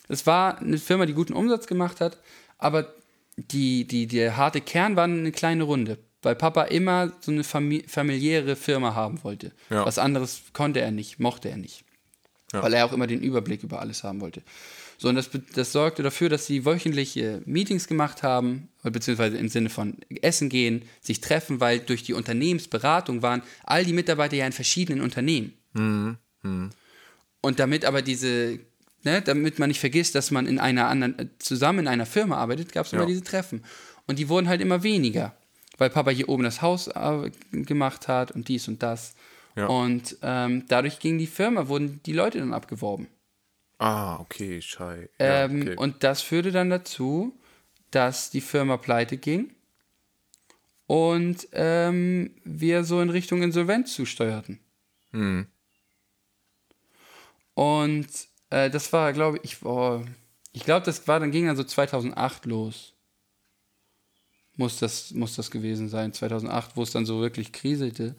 [0.08, 2.18] es war eine Firma, die guten Umsatz gemacht hat,
[2.58, 2.94] aber
[3.36, 7.84] die, die, der harte Kern war eine kleine Runde, weil Papa immer so eine fami
[7.88, 9.52] familiäre Firma haben wollte.
[9.70, 9.86] Ja.
[9.86, 11.84] Was anderes konnte er nicht, mochte er nicht.
[12.54, 12.62] Ja.
[12.64, 14.42] Weil er auch immer den Überblick über alles haben wollte.
[14.98, 19.70] So, und das, das sorgte dafür, dass sie wöchentliche Meetings gemacht haben, beziehungsweise im Sinne
[19.72, 24.52] von Essen gehen, sich treffen, weil durch die Unternehmensberatung waren all die Mitarbeiter ja in
[24.52, 25.54] verschiedenen Unternehmen.
[27.42, 28.60] Und damit aber diese,
[29.04, 32.38] ne, damit man nicht vergisst, dass man in einer anderen, äh, zusammen in einer Firma
[32.38, 33.08] arbeitet, gab es immer Ja.
[33.08, 33.64] diese Treffen.
[34.06, 35.36] Und die wurden halt immer weniger,
[35.82, 39.16] weil Papa hier oben das Haus äh, gemacht hat und dies und das.
[39.56, 39.66] Ja.
[39.66, 43.08] Und ähm, dadurch ging die Firma, wurden die Leute dann abgeworben.
[43.80, 45.10] Ah, okay, schei.
[45.20, 45.76] Ja, Ähm, okay.
[45.78, 47.34] Und das führte dann dazu,
[47.90, 49.56] dass die Firma pleite ging
[50.86, 54.60] und ähm, wir so in Richtung Insolvenz zusteuerten.
[55.14, 55.48] Hm.
[57.56, 58.08] Und
[58.52, 60.06] äh, das war, glaube ich, oh,
[60.54, 62.94] ich glaube, das war, dann ging dann so 2008 los.
[64.56, 68.16] Muss das, muss das gewesen sein, 2008, wo es dann so wirklich kriselte.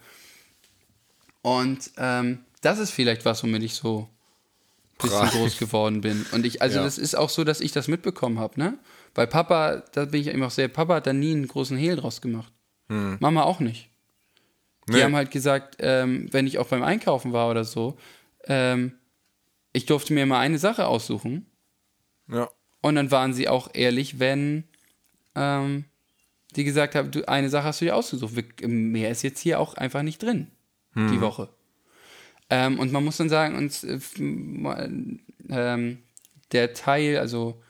[1.42, 5.28] Und ähm, das ist vielleicht was, womit ich so ein bisschen Prall.
[5.30, 6.24] groß geworden bin.
[6.32, 6.84] Und ich, also Ja.
[6.84, 8.78] das ist auch so, dass ich das mitbekommen habe, ne?
[9.14, 11.96] Weil Papa, da bin ich eben auch sehr, Papa hat da nie einen großen Hehl
[11.96, 12.52] draus gemacht.
[12.88, 13.88] Mama auch nicht.
[14.88, 15.02] Die Nee.
[15.04, 17.96] haben halt gesagt, ähm, wenn ich auch beim Einkaufen war oder so,
[18.44, 18.92] ähm,
[19.72, 21.46] ich durfte mir immer eine Sache aussuchen.
[22.28, 22.48] ja.
[22.82, 24.64] Und dann waren sie auch ehrlich, wenn
[25.36, 25.84] ähm,
[26.56, 28.36] die gesagt haben, du, eine Sache hast du dir ausgesucht.
[28.36, 30.48] Wir, mehr ist jetzt hier auch einfach nicht drin,
[30.94, 31.48] die Woche.
[32.50, 36.02] Ähm, und man muss dann sagen, uns, äh, ähm,
[36.52, 37.62] der Teil, also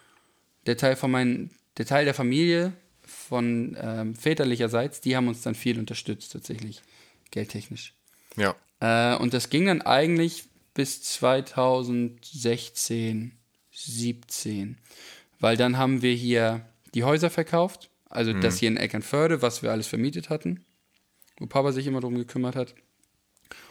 [0.67, 2.73] der Teil von meinen, der Teil der Familie
[3.05, 6.83] von ähm, väterlicherseits, die haben uns dann viel unterstützt, tatsächlich,
[7.31, 7.95] geldtechnisch.
[8.37, 8.57] Ja.
[8.81, 13.39] Äh, und das ging dann eigentlich bis 2016,
[13.71, 14.79] 17.
[15.39, 17.91] Weil dann haben wir hier die Häuser verkauft.
[18.13, 20.65] Also das hier in Eckernförde, was wir alles vermietet hatten.
[21.39, 22.75] Wo Papa sich immer drum gekümmert hat.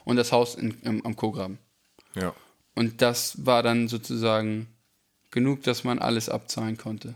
[0.04, 1.60] Und das Haus in, am, am Kograben.
[2.16, 2.34] Ja.
[2.76, 4.68] Und das war dann sozusagen
[5.30, 7.16] genug, dass man alles abzahlen konnte.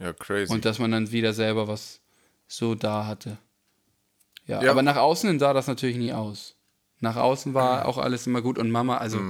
[0.00, 0.52] Ja, crazy.
[0.52, 2.00] Und dass man dann wieder selber was
[2.46, 3.38] so da hatte.
[4.46, 4.70] Ja, Ja.
[4.70, 6.56] aber nach außen hin sah das natürlich nie aus.
[7.00, 9.20] Nach außen war auch alles immer gut und Mama, also,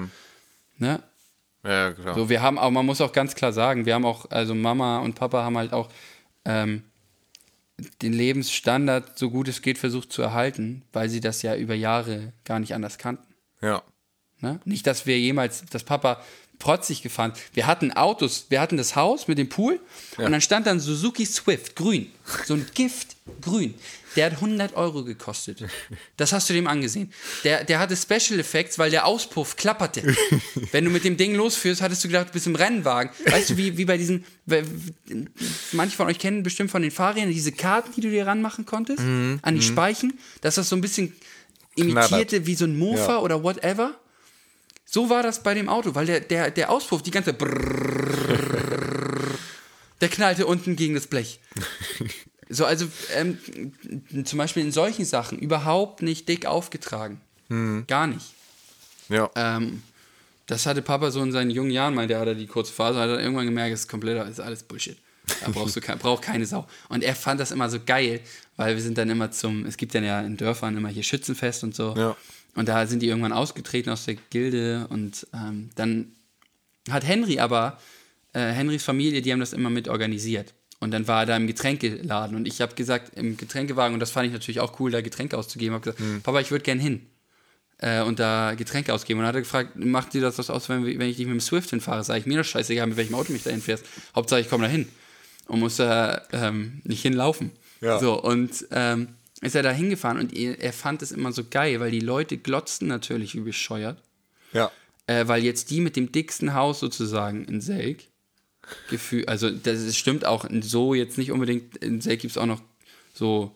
[0.79, 1.03] ne?
[1.65, 2.15] ja, klar.
[2.15, 4.99] So, wir haben auch, man muss auch ganz klar sagen, wir haben auch, also Mama
[4.99, 5.89] und Papa haben halt auch
[6.45, 6.85] ähm,
[8.03, 12.33] den Lebensstandard, so gut es geht, versucht zu erhalten, weil sie das ja über Jahre
[12.45, 13.35] gar nicht anders kannten.
[13.61, 13.83] ja.
[14.41, 14.61] Ne?
[14.65, 16.21] Nicht, dass wir jemals, dass Papa
[16.65, 17.35] protzig gefahren.
[17.53, 19.79] Wir hatten Autos, wir hatten das Haus mit dem Pool
[20.17, 22.11] und dann stand dann Suzuki Swift, grün.
[22.47, 23.75] So ein Gift, grün.
[24.17, 25.63] Der hat 100 Euro gekostet.
[26.17, 27.13] Das hast du dem angesehen.
[27.43, 30.17] Der, der hatte Special Effects, weil der Auspuff klapperte.
[30.73, 33.13] Wenn du mit dem Ding losführst, hattest du gedacht, du bist im Rennwagen.
[33.27, 34.25] Weißt du, wie, wie bei diesen,
[35.73, 39.01] manche von euch kennen bestimmt von den Fahrrädern diese Karten, die du dir ranmachen konntest,
[39.01, 41.13] an die Speichen, dass das so ein bisschen
[41.75, 43.19] imitierte wie so ein Mofa Ja.
[43.19, 43.95] oder whatever.
[44.95, 48.07] So war das bei dem Auto, weil der, der, der Auspuff, die ganze Brrrr,
[50.01, 51.41] der knallte unten gegen das Blech.
[52.49, 53.37] So, also ähm,
[54.25, 57.21] zum Beispiel in solchen Sachen überhaupt nicht dick aufgetragen.
[57.89, 58.35] Gar nicht.
[59.09, 59.29] Ja.
[59.35, 59.83] Ähm,
[60.47, 63.01] das hatte Papa so in seinen jungen Jahren, meinte er, hat er die kurze Phase,
[63.01, 64.97] hat er irgendwann gemerkt, es ist komplett, ist alles Bullshit.
[65.41, 66.69] Da brauchst du kein, braucht keine Sau.
[66.89, 68.21] Und er fand das immer so geil,
[68.57, 71.65] weil wir sind dann immer zum, es gibt dann ja in Dörfern immer hier Schützenfest
[71.65, 71.97] und so.
[71.97, 72.17] Ja.
[72.55, 76.13] Und da sind die irgendwann ausgetreten aus der Gilde und ähm, dann
[76.91, 77.81] hat Henry aber,
[78.33, 80.55] äh, Henrys Familie, die haben das immer mit organisiert.
[80.81, 84.11] Und dann war er da im Getränkeladen und ich habe gesagt, im Getränkewagen, und das
[84.11, 87.07] fand ich natürlich auch cool, da Getränke auszugeben, habe gesagt, Papa, ich würde gern hin
[87.79, 89.19] äh, und da Getränke ausgeben.
[89.19, 91.35] Und dann hat er gefragt, macht dir das was aus, wenn, wenn ich dich mit
[91.35, 92.05] dem Swift hinfahre?
[92.05, 93.85] Sag ich, mir doch scheißegal, mit welchem Auto mich da hinfährst.
[94.15, 94.89] Hauptsache, ich komme da hin
[95.47, 97.51] und muss da ähm, nicht hinlaufen.
[97.81, 97.99] Ja.
[97.99, 99.09] So, und ähm,
[99.45, 102.89] ist er da hingefahren und er, fand es immer so geil, weil die Leute glotzten
[102.89, 104.03] natürlich wie bescheuert
[104.53, 104.71] Ja.
[105.07, 108.05] äh, weil jetzt die mit dem dicksten Haus sozusagen in Selk,
[108.89, 112.63] Gefühl, also das stimmt auch so jetzt nicht unbedingt, in Selk gibt es auch noch
[113.13, 113.55] so,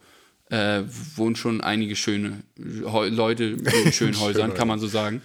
[0.51, 0.83] äh,
[1.17, 2.43] wohnen schon einige schöne
[2.85, 5.23] Heu Leute in schönen Häusern, kann man so sagen.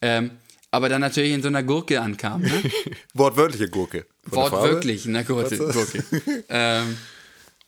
[0.00, 0.32] Ähm,
[0.72, 2.62] aber dann natürlich in so einer Gurke ankam, ne?
[3.14, 4.06] Wortwörtliche Gurke.
[4.24, 5.58] Wortwörtlich, in der Gurke.
[5.58, 6.04] Gurke.
[6.48, 6.96] ähm,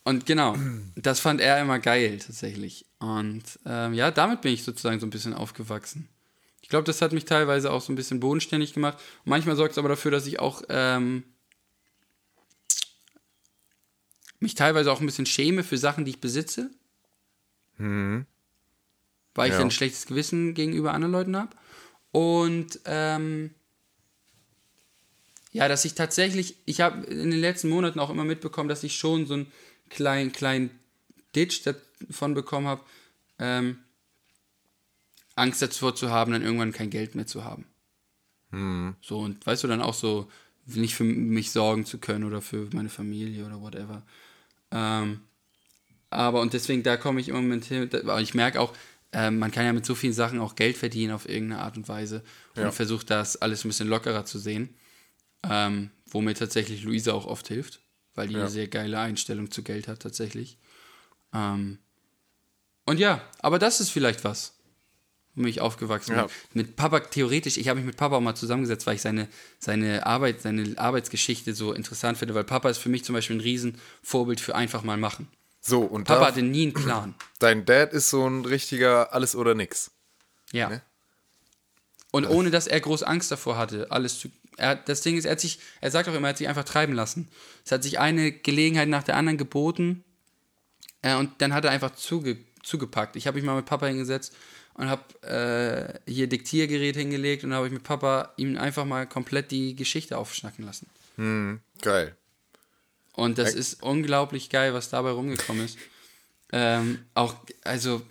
[0.05, 0.55] und genau,
[0.95, 2.85] das fand er immer geil tatsächlich.
[2.99, 6.07] Und ähm, ja, damit bin ich sozusagen so ein bisschen aufgewachsen.
[6.61, 8.97] Ich glaube, das hat mich teilweise auch so ein bisschen bodenständig gemacht.
[9.23, 11.23] Und manchmal sorgt es aber dafür, dass ich auch ähm,
[14.39, 16.69] mich teilweise auch ein bisschen schäme für Sachen, die ich besitze.
[17.77, 19.57] Weil ich Ja.
[19.57, 21.55] dann ein schlechtes Gewissen gegenüber anderen Leuten habe.
[22.11, 23.53] Und ähm,
[25.51, 28.95] Ja, dass ich tatsächlich, ich habe in den letzten Monaten auch immer mitbekommen, dass ich
[28.97, 29.51] schon so einen
[29.89, 30.69] kleinen, kleinen
[31.35, 32.81] Ditch davon bekommen habe,
[33.39, 33.79] ähm,
[35.35, 37.65] Angst davor zu haben, dann irgendwann kein Geld mehr zu haben.
[39.01, 40.29] So, und weißt du, dann auch so,
[40.65, 44.03] nicht für mich sorgen zu können oder für meine Familie oder whatever.
[44.71, 45.19] Ähm,
[46.09, 47.89] aber und deswegen, da komme ich im Moment hin.
[47.89, 48.73] da- Aber ich merke auch,
[49.11, 51.87] ähm, man kann ja mit so vielen Sachen auch Geld verdienen auf irgendeine Art und
[51.89, 52.23] Weise
[52.55, 52.71] und Ja.
[52.71, 54.73] versucht das alles ein bisschen lockerer zu sehen.
[55.43, 57.81] Ähm, wo mir tatsächlich Luisa auch oft hilft,
[58.15, 58.41] weil die Ja.
[58.41, 60.57] eine sehr geile Einstellung zu Geld hat, tatsächlich.
[61.33, 61.77] Ähm,
[62.85, 64.53] und ja, aber das ist vielleicht was,
[65.33, 66.23] womit ich aufgewachsen Ja.
[66.23, 66.31] bin.
[66.53, 69.27] Mit Papa theoretisch, ich habe mich mit Papa auch mal zusammengesetzt, weil ich seine,
[69.59, 73.41] seine Arbeit, seine Arbeitsgeschichte so interessant finde, weil Papa ist für mich zum Beispiel ein
[73.41, 75.27] Riesenvorbild für einfach mal machen.
[75.61, 77.15] So, und Papa da, hatte nie einen Plan.
[77.39, 79.89] dein Dad ist so ein richtiger Alles oder Nix.
[80.51, 80.69] Ja.
[80.69, 80.81] Ne?
[82.11, 84.29] Und ohne dass er groß Angst davor hatte, alles zu.
[84.57, 86.63] Er, das Ding ist, er hat sich, er sagt auch immer, er hat sich einfach
[86.63, 87.27] treiben lassen.
[87.65, 90.03] Es hat sich eine Gelegenheit nach der anderen geboten
[91.01, 93.15] äh, und dann hat er einfach zuge, zugepackt.
[93.15, 94.35] Ich habe mich mal mit Papa hingesetzt
[94.75, 99.51] und habe äh, hier Diktiergerät hingelegt und habe ich mit Papa ihm einfach mal komplett
[99.51, 100.87] die Geschichte aufschnacken lassen.
[101.81, 102.15] Geil.
[103.13, 105.77] Und das ist unglaublich geil, was dabei rumgekommen ist.
[106.51, 108.01] Ähm, auch, also,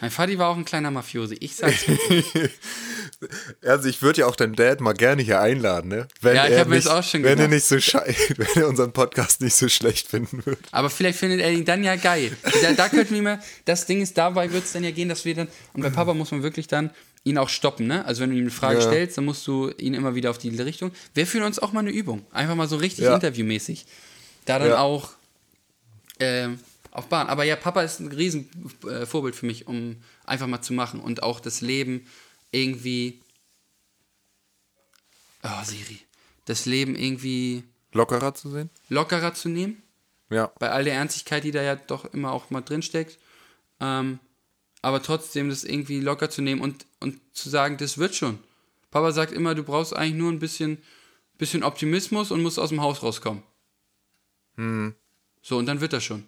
[0.00, 1.36] mein Vati war auch ein kleiner Mafiosi.
[1.40, 1.84] Ich sag's
[3.64, 6.08] Also ich würde ja auch deinen Dad mal gerne hier einladen, ne?
[6.20, 8.62] Wenn Ja, ich er hab mir nicht, das auch schon Wenn er nicht so wenn
[8.62, 10.60] er unseren Podcast nicht so schlecht finden würde.
[10.72, 12.36] Aber vielleicht findet er ihn dann ja geil.
[12.62, 15.24] Da, da könnten wir mal, das Ding ist, dabei wird es dann ja gehen, dass
[15.24, 16.90] wir dann, und bei Papa muss man wirklich dann
[17.24, 18.04] ihn auch stoppen, ne?
[18.06, 18.86] Also wenn du ihm eine Frage Ja.
[18.86, 20.90] stellst, dann musst du ihn immer wieder auf die Richtung.
[21.12, 22.24] Wir führen uns auch mal eine Übung.
[22.32, 23.14] Einfach mal so richtig Ja.
[23.14, 23.84] interviewmäßig.
[24.46, 24.78] Da dann Ja.
[24.80, 25.10] auch
[26.18, 26.58] ähm,
[26.90, 27.28] auf Bahn.
[27.28, 28.48] Aber ja, Papa ist ein riesen
[28.88, 32.06] äh, Vorbild für mich, um einfach mal zu machen und auch das Leben
[32.52, 33.20] irgendwie.
[35.42, 36.00] Oh, Siri.
[36.44, 38.70] Das Leben irgendwie Lockerer zu sehen?
[38.88, 39.82] lockerer zu nehmen
[40.30, 40.52] Ja.
[40.58, 43.18] bei all der Ernstigkeit, die da ja doch immer auch mal drin steckt.
[43.80, 44.18] Ähm,
[44.82, 48.38] aber trotzdem das irgendwie locker zu nehmen und, und zu sagen, das wird schon.
[48.90, 50.78] Papa sagt immer, du brauchst eigentlich nur ein bisschen,
[51.38, 53.42] bisschen Optimismus und musst aus dem Haus rauskommen.
[55.42, 56.26] So, und dann wird das schon.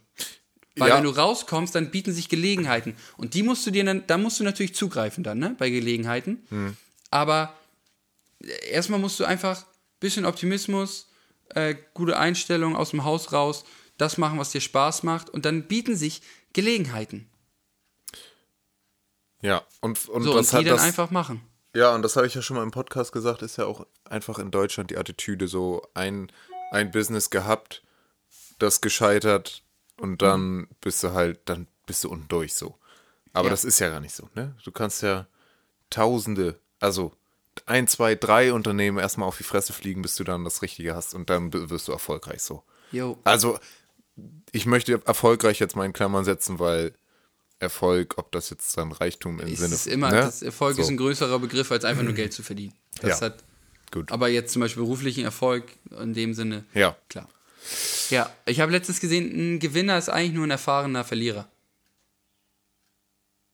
[0.76, 0.96] Weil Ja.
[0.96, 2.96] wenn du rauskommst, dann bieten sich Gelegenheiten.
[3.18, 5.54] Und die musst du dir dann, da musst du natürlich zugreifen dann, ne?
[5.58, 6.76] Bei Gelegenheiten.
[7.10, 7.54] Aber
[8.42, 9.66] äh, erstmal musst du einfach ein
[10.00, 11.08] bisschen Optimismus,
[11.54, 13.64] äh, gute Einstellung aus dem Haus raus,
[13.98, 15.28] das machen, was dir Spaß macht.
[15.28, 16.22] Und dann bieten sich
[16.54, 17.28] Gelegenheiten.
[19.42, 19.62] Ja.
[19.80, 21.42] Und, und So, das und die dann das, einfach machen.
[21.74, 24.38] Ja, und das habe ich ja schon mal im Podcast gesagt, ist ja auch einfach
[24.38, 26.30] in Deutschland die Attitüde so ein,
[26.70, 27.82] ein Business gehabt,
[28.58, 29.62] das gescheitert
[30.02, 32.76] und dann bist du halt, dann bist du unten durch so.
[33.32, 33.50] Aber Ja.
[33.50, 34.54] das ist ja gar nicht so, ne?
[34.64, 35.26] Du kannst ja
[35.90, 37.12] tausende, also
[37.66, 41.14] ein, zwei, drei Unternehmen erstmal auf die Fresse fliegen, bis du dann das Richtige hast
[41.14, 42.62] und dann wirst du erfolgreich so.
[42.92, 43.18] Jo.
[43.24, 43.58] Also,
[44.52, 46.92] ich möchte erfolgreich jetzt mal in Klammern setzen, weil
[47.58, 50.16] Erfolg, ob das jetzt dann Reichtum im Es Sinne ist immer, ne?
[50.22, 50.92] das Erfolg ist So.
[50.92, 52.74] ein größerer Begriff, als einfach nur Geld zu verdienen.
[53.00, 53.26] Das Ja.
[53.26, 53.44] hat,
[53.92, 54.10] Gut.
[54.10, 55.64] aber jetzt zum Beispiel beruflichen Erfolg
[56.00, 56.96] in dem Sinne, Ja.
[57.08, 57.28] klar.
[58.10, 61.48] Ja, ich habe letztens gesehen, ein Gewinner ist eigentlich nur ein erfahrener Verlierer.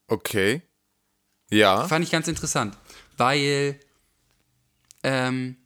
[0.07, 0.63] Okay.
[1.51, 1.87] Ja.
[1.87, 2.77] Fand ich ganz interessant,
[3.17, 3.79] weil
[5.03, 5.57] ähm,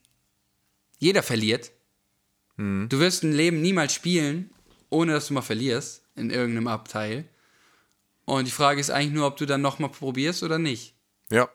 [0.98, 1.72] jeder verliert.
[2.58, 4.50] Du wirst ein Leben niemals spielen,
[4.88, 7.24] ohne dass du mal verlierst in irgendeinem Abteil.
[8.24, 10.94] Und die Frage ist eigentlich nur, ob du dann nochmal probierst oder nicht.
[11.30, 11.48] Ja.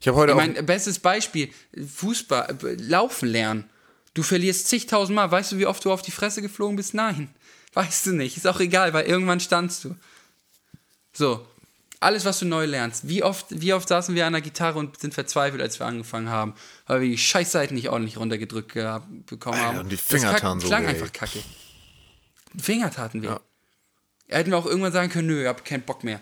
[0.00, 0.40] Ich habe heute Ich auch.
[0.40, 1.52] mein, bestes Beispiel,
[1.86, 3.70] Fußball, äh, laufen lernen.
[4.14, 5.30] Du verlierst zigtausend Mal.
[5.30, 6.94] Weißt du, wie oft du auf die Fresse geflogen bist?
[6.94, 7.28] Nein.
[7.74, 8.36] Weißt du nicht.
[8.36, 9.96] Ist auch egal, weil irgendwann standst du.
[11.12, 11.46] So.
[12.00, 13.08] Alles, was du neu lernst.
[13.08, 16.28] Wie oft, wie oft saßen wir an der Gitarre und sind verzweifelt, als wir angefangen
[16.28, 16.54] haben,
[16.86, 19.78] weil wir die Scheißseiten nicht ordentlich runtergedrückt gehabt, bekommen haben.
[19.78, 21.38] und die Finger taten so klang einfach kacke.
[22.54, 23.26] Die Finger taten weh.
[23.26, 23.40] Ja.
[24.26, 26.20] Hätten wir auch irgendwann sagen können, nö, ich hab keinen Bock mehr.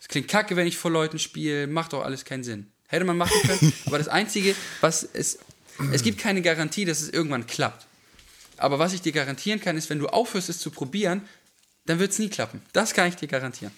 [0.00, 2.70] Es klingt kacke, wenn ich vor Leuten spiele, macht doch alles keinen Sinn.
[2.88, 5.38] Hätte man machen können, aber das Einzige, was es,
[5.92, 7.86] es gibt keine Garantie, dass es irgendwann klappt.
[8.56, 11.22] Aber was ich dir garantieren kann, ist, wenn du aufhörst, es zu probieren,
[11.86, 12.62] dann wird es nie klappen.
[12.72, 13.72] Das kann ich dir garantieren.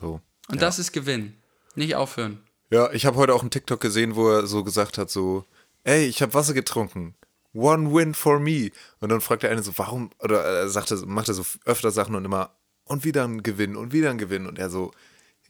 [0.00, 0.20] so.
[0.48, 1.34] Und das ist Gewinn.
[1.74, 2.42] Nicht aufhören.
[2.70, 5.44] Ja, ich habe heute auch einen TikTok gesehen, wo er so gesagt hat, so,
[5.84, 7.14] ey, ich habe Wasser getrunken.
[7.54, 8.70] One win for me.
[9.00, 12.14] Und dann fragt der eine so, warum, oder er sagte, macht er so öfter Sachen
[12.14, 12.50] und immer,
[12.84, 14.46] und wieder ein Gewinn, und wieder ein Gewinn.
[14.46, 14.92] Und er so,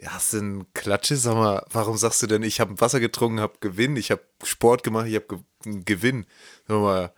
[0.02, 1.16] ja, hast du einen Klatsche?
[1.16, 4.82] Sag mal, warum sagst du denn, ich habe Wasser getrunken, habe Gewinn, ich habe Sport
[4.82, 6.26] gemacht, ich habe ge einen Gewinn.
[6.66, 7.14] Sag mal,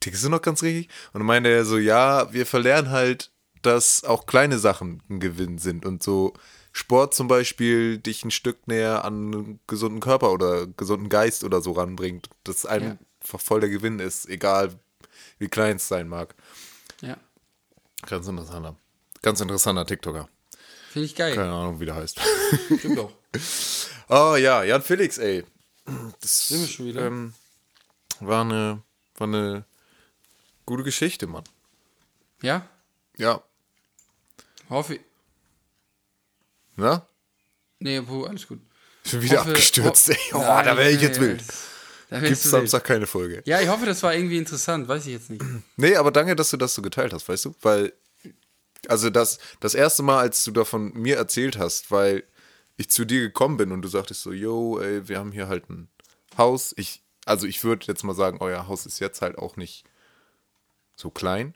[0.00, 0.90] tickst du noch ganz richtig?
[1.14, 5.56] Und dann meinte er so, ja, wir verlernen halt, dass auch kleine Sachen ein Gewinn
[5.56, 6.34] sind und so
[6.72, 11.62] Sport zum Beispiel dich ein Stück näher an einen gesunden Körper oder gesunden Geist oder
[11.62, 12.28] so ranbringt.
[12.42, 14.78] Das einfach voll der Gewinn ist, egal
[15.38, 16.34] wie klein es sein mag.
[17.00, 17.16] Ja.
[18.02, 18.76] Ganz interessanter.
[19.22, 20.28] Ganz interessanter TikToker.
[20.94, 21.34] Finde ich geil.
[21.34, 22.20] Keine Ahnung, wie der heißt.
[22.78, 23.10] Stimmt auch.
[24.08, 25.42] Oh ja, Jan Felix, ey.
[26.20, 27.04] Das Sind wir schon wieder?
[27.06, 27.34] Ähm,
[28.20, 28.80] war, eine,
[29.16, 29.64] war eine
[30.64, 31.42] gute Geschichte, Mann.
[32.42, 32.68] Ja?
[33.16, 33.42] Ja.
[34.70, 35.00] Hoffe.
[36.76, 37.04] Na?
[37.80, 38.60] Nee, puh, alles gut.
[39.04, 40.18] Schon wieder Hoffe- abgestürzt, ho- ey.
[40.34, 41.42] Oh, Nein, da wäre ich jetzt wild.
[42.10, 42.36] Wild.
[42.38, 43.42] Samstag keine Folge.
[43.46, 44.86] Ja, ich hoffe, das war irgendwie interessant.
[44.86, 45.42] Weiß ich jetzt nicht.
[45.76, 47.54] Nee, aber danke, dass du das so geteilt hast, weißt du?
[47.62, 47.92] Weil,
[48.90, 52.24] also das, das erste Mal, als du davon mir erzählt hast, weil
[52.76, 55.70] ich zu dir gekommen bin und du sagtest so, yo, ey, wir haben hier halt
[55.70, 55.88] ein
[56.36, 56.74] Haus.
[56.76, 59.84] Ich, also ich würde jetzt mal sagen, euer Haus ist jetzt halt auch nicht
[60.96, 61.54] so klein.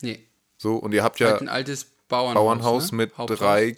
[0.00, 0.26] Nee.
[0.58, 2.34] So, und ihr habt ja Halt ein altes Bauernhaus.
[2.34, 2.96] Bauernhaus ne?
[2.98, 3.38] mit Haupthaus.
[3.38, 3.76] drei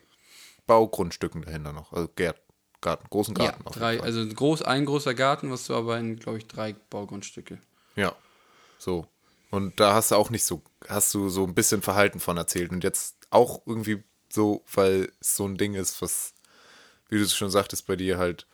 [0.66, 1.92] Baugrundstücken dahinter noch.
[1.92, 2.40] Also Gärt,
[2.80, 3.62] Garten, großen Ja, Garten.
[3.64, 7.58] jeden drei, also groß, ein großer Garten, was du aber in, glaube ich, drei Baugrundstücke.
[7.96, 8.14] Ja.
[8.78, 9.06] So.
[9.54, 12.72] Und da hast du auch nicht so, hast du so ein bisschen Verhalten von erzählt.
[12.72, 16.34] Und jetzt auch irgendwie so, weil es so ein Ding ist, was,
[17.08, 18.48] wie du es schon sagtest, bei dir halt,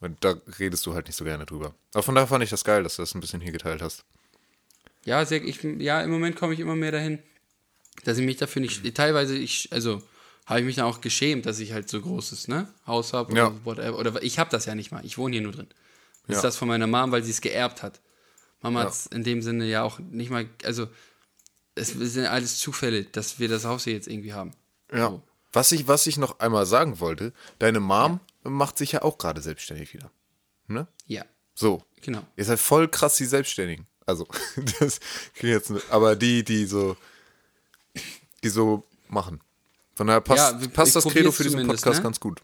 [0.00, 1.76] und da redest du halt nicht so gerne drüber.
[1.94, 4.04] Aber von daher fand ich das geil, dass du das ein bisschen hier geteilt hast.
[5.04, 7.20] Ja, sehr, ich, ja, im Moment komme ich immer mehr dahin,
[8.02, 10.02] dass ich mich dafür nicht, teilweise, ich, also,
[10.46, 13.42] habe ich mich dann auch geschämt, dass ich halt so großes, ne, Haus habe oder
[13.42, 13.54] Ja.
[13.64, 13.96] whatever.
[13.96, 15.68] Oder ich habe das ja nicht mal, ich wohne hier nur drin.
[16.26, 16.48] Das ist Ja.
[16.48, 18.00] das von meiner Mom, weil sie es geerbt hat.
[18.62, 18.86] Mama Ja.
[18.86, 20.88] hat es in dem Sinne ja auch nicht mal, also,
[21.74, 24.52] es sind alles Zufälle, dass wir das Haus hier jetzt irgendwie haben.
[24.92, 25.10] Ja.
[25.10, 25.22] So.
[25.54, 29.42] Was ich, was ich noch einmal sagen wollte, deine Mom macht sich ja auch gerade
[29.42, 30.10] selbstständig wieder.
[30.66, 30.86] Ne?
[31.06, 31.82] Ja, So.
[32.00, 32.22] genau.
[32.36, 33.86] Ihr seid voll krass die Selbstständigen.
[34.06, 34.26] Also,
[34.80, 35.00] das
[35.34, 36.96] klingt jetzt, nicht- aber die, die so,
[38.42, 39.40] die so machen.
[39.94, 42.02] Von daher passt, Ja, passt das Credo für diesen Podcast ne?
[42.02, 42.40] ganz gut.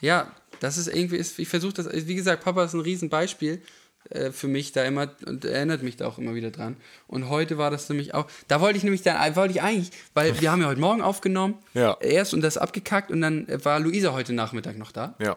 [0.00, 3.62] Ja, das ist irgendwie, ich versuche das, wie gesagt, Papa ist ein Riesenbeispiel
[4.10, 6.76] äh, für mich da immer und erinnert mich da auch immer wieder dran.
[7.06, 10.40] Und heute war das nämlich auch, da wollte ich nämlich dann, wollte ich eigentlich, weil
[10.40, 11.96] wir haben ja heute Morgen aufgenommen, Ja.
[12.00, 15.14] erst und das abgekackt und dann war Luisa heute Nachmittag noch da.
[15.18, 15.36] Ja.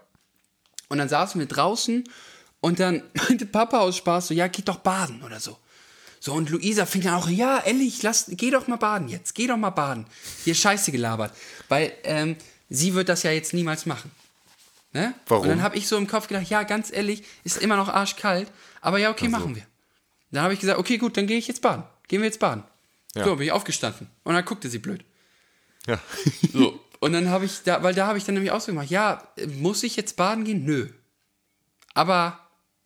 [0.89, 2.03] Und dann saßen wir draußen
[2.61, 5.57] und dann meinte Papa aus Spaß so, ja, geht doch baden oder so.
[6.19, 9.45] So, und Luisa fing dann auch, ja, ehrlich, lass, geh doch mal baden jetzt, geh
[9.47, 10.05] doch mal baden.
[10.43, 11.31] Hier Scheiße gelabert.
[11.69, 12.35] Weil ähm,
[12.69, 14.11] sie wird das ja jetzt niemals machen.
[14.93, 15.13] Ne?
[15.27, 15.43] Warum?
[15.43, 18.51] Und dann habe ich so im Kopf gedacht, ja, ganz ehrlich, ist immer noch arschkalt,
[18.81, 19.63] aber ja, okay, machen wir.
[20.31, 21.83] Dann habe ich gesagt, okay, gut, dann gehe ich jetzt baden.
[22.07, 22.63] Gehen wir jetzt baden.
[23.15, 23.23] Ja.
[23.23, 24.09] So, bin ich aufgestanden.
[24.23, 25.03] Und dann guckte sie blöd.
[25.87, 25.99] Ja.
[26.53, 26.79] So.
[26.99, 29.21] Und dann habe ich da, weil da habe ich dann nämlich ausgemacht, ja,
[29.59, 30.65] muss ich jetzt baden gehen?
[30.65, 30.87] Nö.
[31.93, 32.39] Aber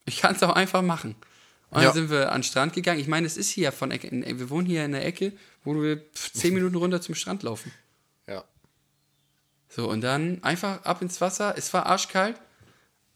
[0.05, 1.15] ich kann es auch einfach machen.
[1.69, 1.87] Und Ja.
[1.87, 2.99] dann sind wir an den Strand gegangen.
[2.99, 5.31] Ich meine, es ist hier von Ecke, wir wohnen hier in der Ecke,
[5.63, 7.71] wo wir zehn Minuten runter zum Strand laufen.
[9.71, 9.75] Ja.
[9.83, 11.55] So, und dann einfach ab ins Wasser.
[11.57, 12.35] Es war arschkalt.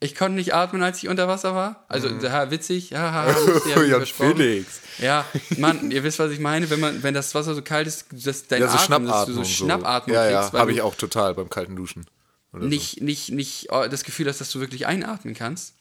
[0.01, 1.86] Ich konnte nicht atmen, als ich unter Wasser war.
[1.88, 2.89] Also, ja, witzig.
[2.89, 4.36] Ja, ha, ha, lustig, hab ich Jan versprochen.
[4.38, 4.82] Felix.
[4.99, 5.26] Ja,
[5.58, 6.70] Mann, ihr wisst, was ich meine.
[6.70, 9.32] Wenn, man, wenn das Wasser so kalt ist, dass dein Ja, so Atem, dass du
[9.34, 9.43] Schnappatmung.
[9.43, 10.53] so Schnappatmung Ja, kriegst.
[10.53, 12.06] ja, habe ich auch total beim kalten Duschen.
[12.51, 15.76] Nicht, nicht, nicht oh, das Gefühl hast, dass du wirklich einatmen kannst.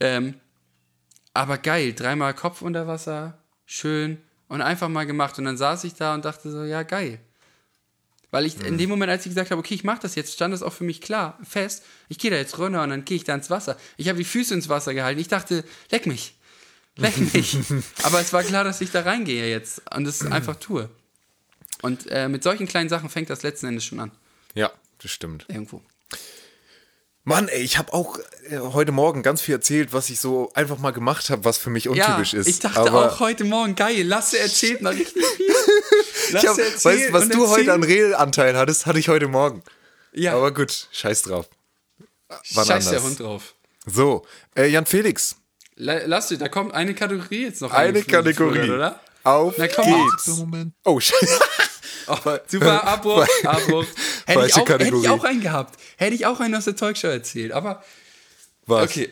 [0.00, 0.34] Ähm,
[1.34, 5.38] aber geil, dreimal Kopf unter Wasser, schön und einfach mal gemacht.
[5.38, 7.20] Und dann saß ich da und dachte so, ja, geil.
[8.30, 10.54] Weil ich in dem Moment, als ich gesagt habe, okay, ich mache das jetzt, stand
[10.54, 11.84] das auch für mich klar, fest.
[12.08, 13.76] Ich gehe da jetzt runter und dann gehe ich da ins Wasser.
[13.96, 15.20] Ich habe die Füße ins Wasser gehalten.
[15.20, 16.36] Ich dachte, leck mich.
[16.96, 17.58] Leck mich.
[18.04, 20.88] Aber es war klar, dass ich da reingehe jetzt und es einfach tue.
[21.82, 24.12] Und äh, mit solchen kleinen Sachen fängt das letzten Endes schon an.
[24.54, 25.46] Ja, das stimmt.
[25.48, 25.82] Irgendwo.
[27.24, 28.18] Mann, ey, ich habe auch
[28.48, 31.68] äh, heute Morgen ganz viel erzählt, was ich so einfach mal gemacht habe, was für
[31.70, 32.46] mich untypisch ist.
[32.46, 35.46] Ich dachte Aber auch heute Morgen, geil, Lasse erzählt mal richtig viel.
[36.28, 38.04] ich hab, Lasse weißt, du, was du heute an erzählt.
[38.04, 39.62] Redelanteil hattest, hatte ich heute Morgen.
[40.12, 41.48] Ja, Aber gut, scheiß drauf.
[42.54, 43.02] Wann scheiß der anders.
[43.04, 43.54] Hund drauf.
[43.86, 44.24] So,
[44.56, 45.36] äh, Jan Felix,
[45.76, 48.70] La- Lasse, da kommt eine Kategorie jetzt noch eine Kategorie.
[48.70, 48.98] oder?
[49.24, 50.30] Auf Na, komm geht's.
[50.84, 51.40] Oh, scheiße.
[52.10, 53.84] Oh, super, Abbruch, Abbruch.
[54.26, 55.78] Hätte ich, auch, hätte ich auch einen gehabt.
[55.96, 57.52] Hätte ich auch einen aus der Talkshow erzählt.
[57.52, 57.82] Aber,
[58.66, 58.84] Was?
[58.90, 59.08] okay.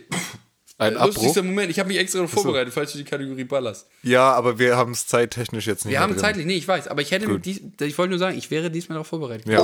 [0.80, 1.14] Ein Abbruch?
[1.16, 3.86] Lustigster Moment, ich habe mich extra noch vorbereitet, falls du die Kategorie ballerst.
[4.04, 6.20] Ja, aber wir haben es zeittechnisch jetzt nicht Wir haben drin.
[6.20, 8.94] zeitlich, nee, ich weiß, aber ich hätte dies, ich wollte nur sagen, ich wäre diesmal
[8.94, 9.48] darauf vorbereitet.
[9.48, 9.60] Ja.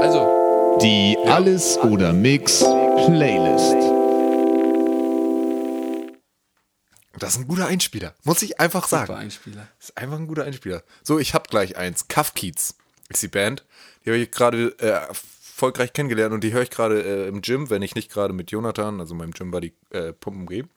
[0.00, 3.93] Also, Die Alles oder Mix Playlist.
[7.18, 9.06] Das ist ein guter Einspieler, muss ich einfach sagen.
[9.06, 9.68] super Einspieler.
[9.78, 10.82] Das ist einfach ein guter Einspieler.
[11.02, 12.08] So, ich habe gleich eins.
[12.08, 12.74] Kafkiez
[13.08, 13.64] ist die Band.
[14.04, 17.70] Die habe ich gerade äh, erfolgreich kennengelernt und die höre ich gerade äh, im Gym,
[17.70, 20.68] wenn ich nicht gerade mit Jonathan, also meinem Gym-Buddy, äh, pumpen gehe.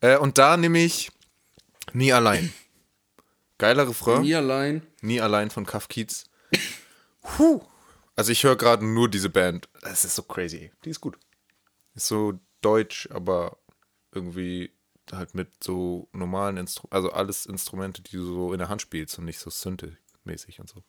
[0.00, 1.12] Äh, und da nehme ich
[1.92, 2.52] Nie allein.
[3.58, 4.22] Geiler Refrain.
[4.22, 4.82] Nie allein.
[5.02, 6.24] Nie allein von Kafkiez.
[7.22, 7.62] Puh.
[8.16, 9.68] Also ich höre gerade nur diese Band.
[9.82, 10.70] Das ist so crazy.
[10.84, 11.18] Die ist gut.
[11.94, 13.58] Ist so deutsch, aber
[14.12, 14.72] irgendwie
[15.12, 19.18] halt mit so normalen Instrumenten, also alles Instrumente, die du so in der Hand spielst
[19.18, 20.82] und nicht so Synthi-mäßig und so.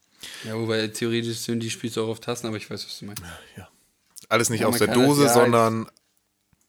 [0.43, 3.05] Ja, wobei theoretisch sind die spielst du auch auf Tasten, aber ich weiß, was du
[3.05, 3.23] meinst.
[3.57, 3.67] Ja.
[4.29, 5.89] Alles nicht Ja, aus der Dose, ja sondern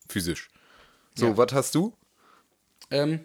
[0.09, 0.51] physisch.
[1.15, 1.37] So, Ja.
[1.37, 1.95] was hast du?
[2.91, 3.21] Ähm,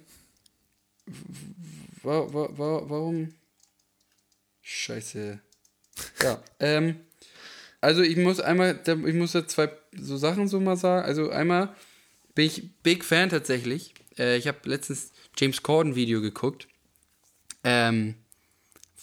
[2.04, 3.34] wa wa wa warum?
[4.62, 5.40] Scheiße.
[6.22, 7.00] Ja, ähm,
[7.82, 11.06] also ich muss einmal, ich muss da zwei so Sachen so mal sagen.
[11.06, 11.74] Also einmal
[12.36, 13.94] bin ich Big Fan tatsächlich.
[14.18, 16.68] Äh, ich habe letztens James Corden Video geguckt.
[17.64, 18.16] Ähm,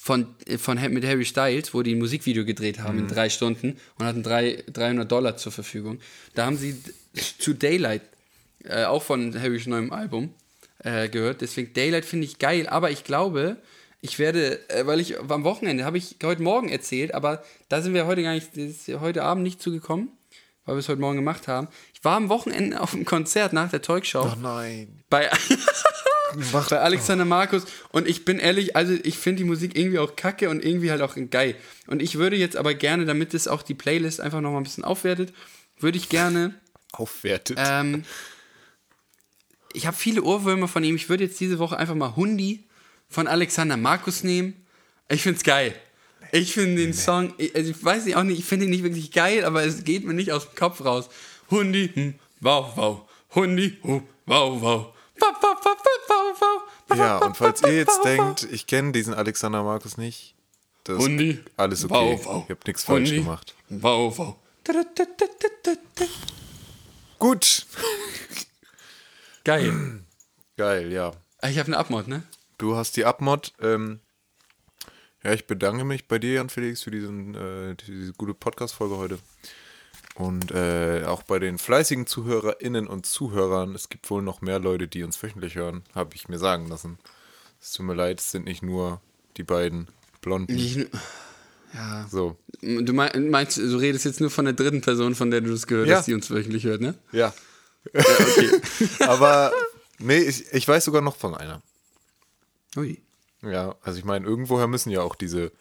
[0.04, 3.78] von, äh, von mit Harry Styles, wo die ein Musikvideo gedreht haben in drei Stunden
[3.98, 5.98] und hatten drei, 300 Dollar zur Verfügung.
[6.34, 6.78] Da haben sie
[7.38, 8.02] zu Daylight,
[8.64, 10.34] äh, auch von Harrys neuem Album,
[10.80, 11.40] äh, gehört.
[11.40, 13.56] Deswegen Daylight finde ich geil, aber ich glaube,
[14.02, 17.94] ich werde, äh, weil ich am Wochenende, habe ich heute Morgen erzählt, aber da sind
[17.94, 18.50] wir heute gar nicht,
[19.00, 20.10] heute Abend nicht zugekommen,
[20.66, 21.68] weil wir es heute Morgen gemacht haben.
[22.04, 25.02] Ich war am Wochenende auf einem Konzert nach der Talkshow nein.
[25.08, 25.30] bei,
[26.52, 30.50] bei Alexander Markus und ich bin ehrlich, also ich finde die Musik irgendwie auch kacke
[30.50, 31.56] und irgendwie halt auch geil.
[31.86, 34.84] Und ich würde jetzt aber gerne, damit es auch die Playlist einfach nochmal ein bisschen
[34.84, 35.32] aufwertet,
[35.78, 36.52] würde ich gerne,
[36.92, 37.56] Aufwertet.
[37.58, 38.04] ähm,
[39.72, 42.64] ich habe viele Ohrwürmer von ihm, ich würde jetzt diese Woche einfach mal Hundi
[43.08, 44.66] von Alexander Markus nehmen.
[45.08, 45.74] Ich finde es geil.
[46.32, 48.82] Ich finde den Song, ich- also ich weiß nicht auch nicht, ich finde ihn nicht
[48.84, 51.08] wirklich geil, aber es geht mir nicht aus dem Kopf raus.
[51.50, 53.08] Hundi, hm, wow, wow.
[53.34, 54.94] Hundi, hu, wow, wow.
[56.96, 60.34] Ja, und falls ihr jetzt denkt, ich kenne diesen Alexander Markus nicht,
[60.84, 61.94] das ist Hundi, alles okay.
[61.94, 62.44] wow, wow.
[62.48, 63.54] Ihr habt nichts falsch gemacht.
[63.68, 64.36] Wow, wow.
[67.18, 67.66] Gut.
[69.44, 70.00] Geil.
[70.56, 71.12] Geil, ja.
[71.42, 72.22] Ich habe eine Abmod, ne?
[72.58, 73.52] Du hast die Abmod.
[73.60, 74.00] Ähm,
[75.22, 79.18] ja, ich bedanke mich bei dir, Jan Felix, für diesen, äh, diese gute Podcast-Folge heute.
[80.14, 83.74] Und äh, auch bei den fleißigen ZuhörerInnen und Zuhörern.
[83.74, 86.98] Es gibt wohl noch mehr Leute, die uns wöchentlich hören, habe ich mir sagen lassen.
[87.60, 89.00] Es tut mir leid, es sind nicht nur
[89.36, 89.88] die beiden
[90.20, 90.54] Blonden.
[90.56, 90.76] Ich,
[91.74, 92.06] ja.
[92.08, 92.36] So.
[92.60, 95.66] Du mein- meinst, du redest jetzt nur von der dritten Person, von der du das
[95.66, 95.96] gehört Ja.
[95.98, 96.94] hast, die uns wöchentlich hört, ne?
[97.10, 97.34] Ja.
[99.00, 99.52] Aber,
[99.98, 101.60] nee, ich, ich weiß sogar noch von einer.
[102.76, 103.02] Ui.
[103.42, 105.52] Ja, also ich meine, irgendwoher müssen ja auch diese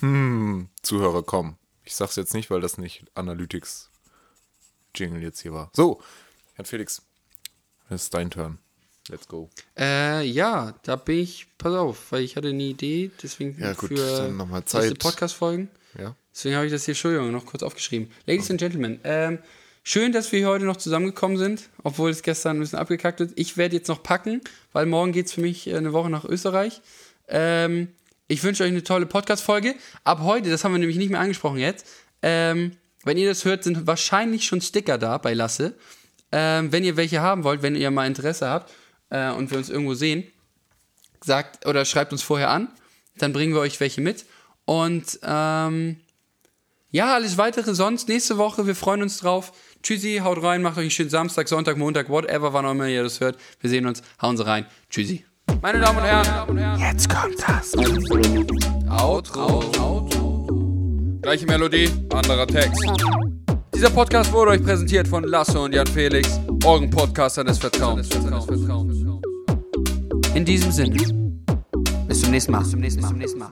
[0.00, 1.56] hm, Zuhörer kommen.
[1.84, 3.90] Ich sag's jetzt nicht, weil das nicht Analytics
[4.94, 5.70] Jingle jetzt hier war.
[5.74, 6.00] So,
[6.54, 7.02] Herr Felix,
[7.88, 8.58] es ist dein Turn.
[9.08, 9.50] Let's go.
[9.76, 13.88] Äh, ja, da bin ich, pass auf, weil ich hatte eine Idee, deswegen Ja, gut,
[13.88, 14.98] für dann noch mal nächste Zeit.
[15.00, 15.68] Podcast-Folgen.
[15.98, 16.14] Ja.
[16.32, 18.10] Deswegen habe ich das hier, Entschuldigung, noch kurz aufgeschrieben.
[18.26, 19.38] Ladies and Gentlemen, ähm,
[19.82, 23.32] schön, dass wir hier heute noch zusammengekommen sind, obwohl es gestern ein bisschen abgekackt ist.
[23.36, 24.40] Ich werde jetzt noch packen,
[24.72, 26.80] weil morgen geht es für mich äh, eine Woche nach Österreich.
[27.26, 27.88] Ähm,
[28.32, 29.74] ich wünsche euch eine tolle Podcast-Folge.
[30.04, 31.86] Ab heute, das haben wir nämlich nicht mehr angesprochen jetzt,
[32.22, 32.72] ähm,
[33.04, 35.74] wenn ihr das hört, sind wahrscheinlich schon Sticker da bei Lasse.
[36.30, 38.72] Ähm, wenn ihr welche haben wollt, wenn ihr mal Interesse habt
[39.10, 40.24] äh, und wir uns irgendwo sehen,
[41.22, 42.68] sagt oder schreibt uns vorher an,
[43.18, 44.24] dann bringen wir euch welche mit.
[44.64, 46.00] Und ähm,
[46.90, 48.66] ja, alles weitere sonst nächste Woche.
[48.66, 49.52] Wir freuen uns drauf.
[49.82, 53.02] Tschüssi, haut rein, macht euch einen schönen Samstag, Sonntag, Montag, whatever, wann auch immer ihr
[53.02, 53.36] das hört.
[53.60, 54.66] Wir sehen uns, hauen Sie rein.
[54.88, 55.24] Tschüssi.
[55.62, 56.04] Meine Damen und
[56.58, 57.72] Herren, jetzt kommt das
[58.90, 59.60] Outro.
[61.22, 62.84] Gleiche Melodie, anderer Text.
[63.72, 68.08] Dieser Podcast wurde euch präsentiert von Lasse und Jan Felix, euren Podcaster des Vertrauens.
[70.34, 70.96] In diesem Sinne.
[72.08, 72.62] Bis zum nächsten Mal.
[72.62, 72.70] Bis
[73.00, 73.50] zum nächsten Mal.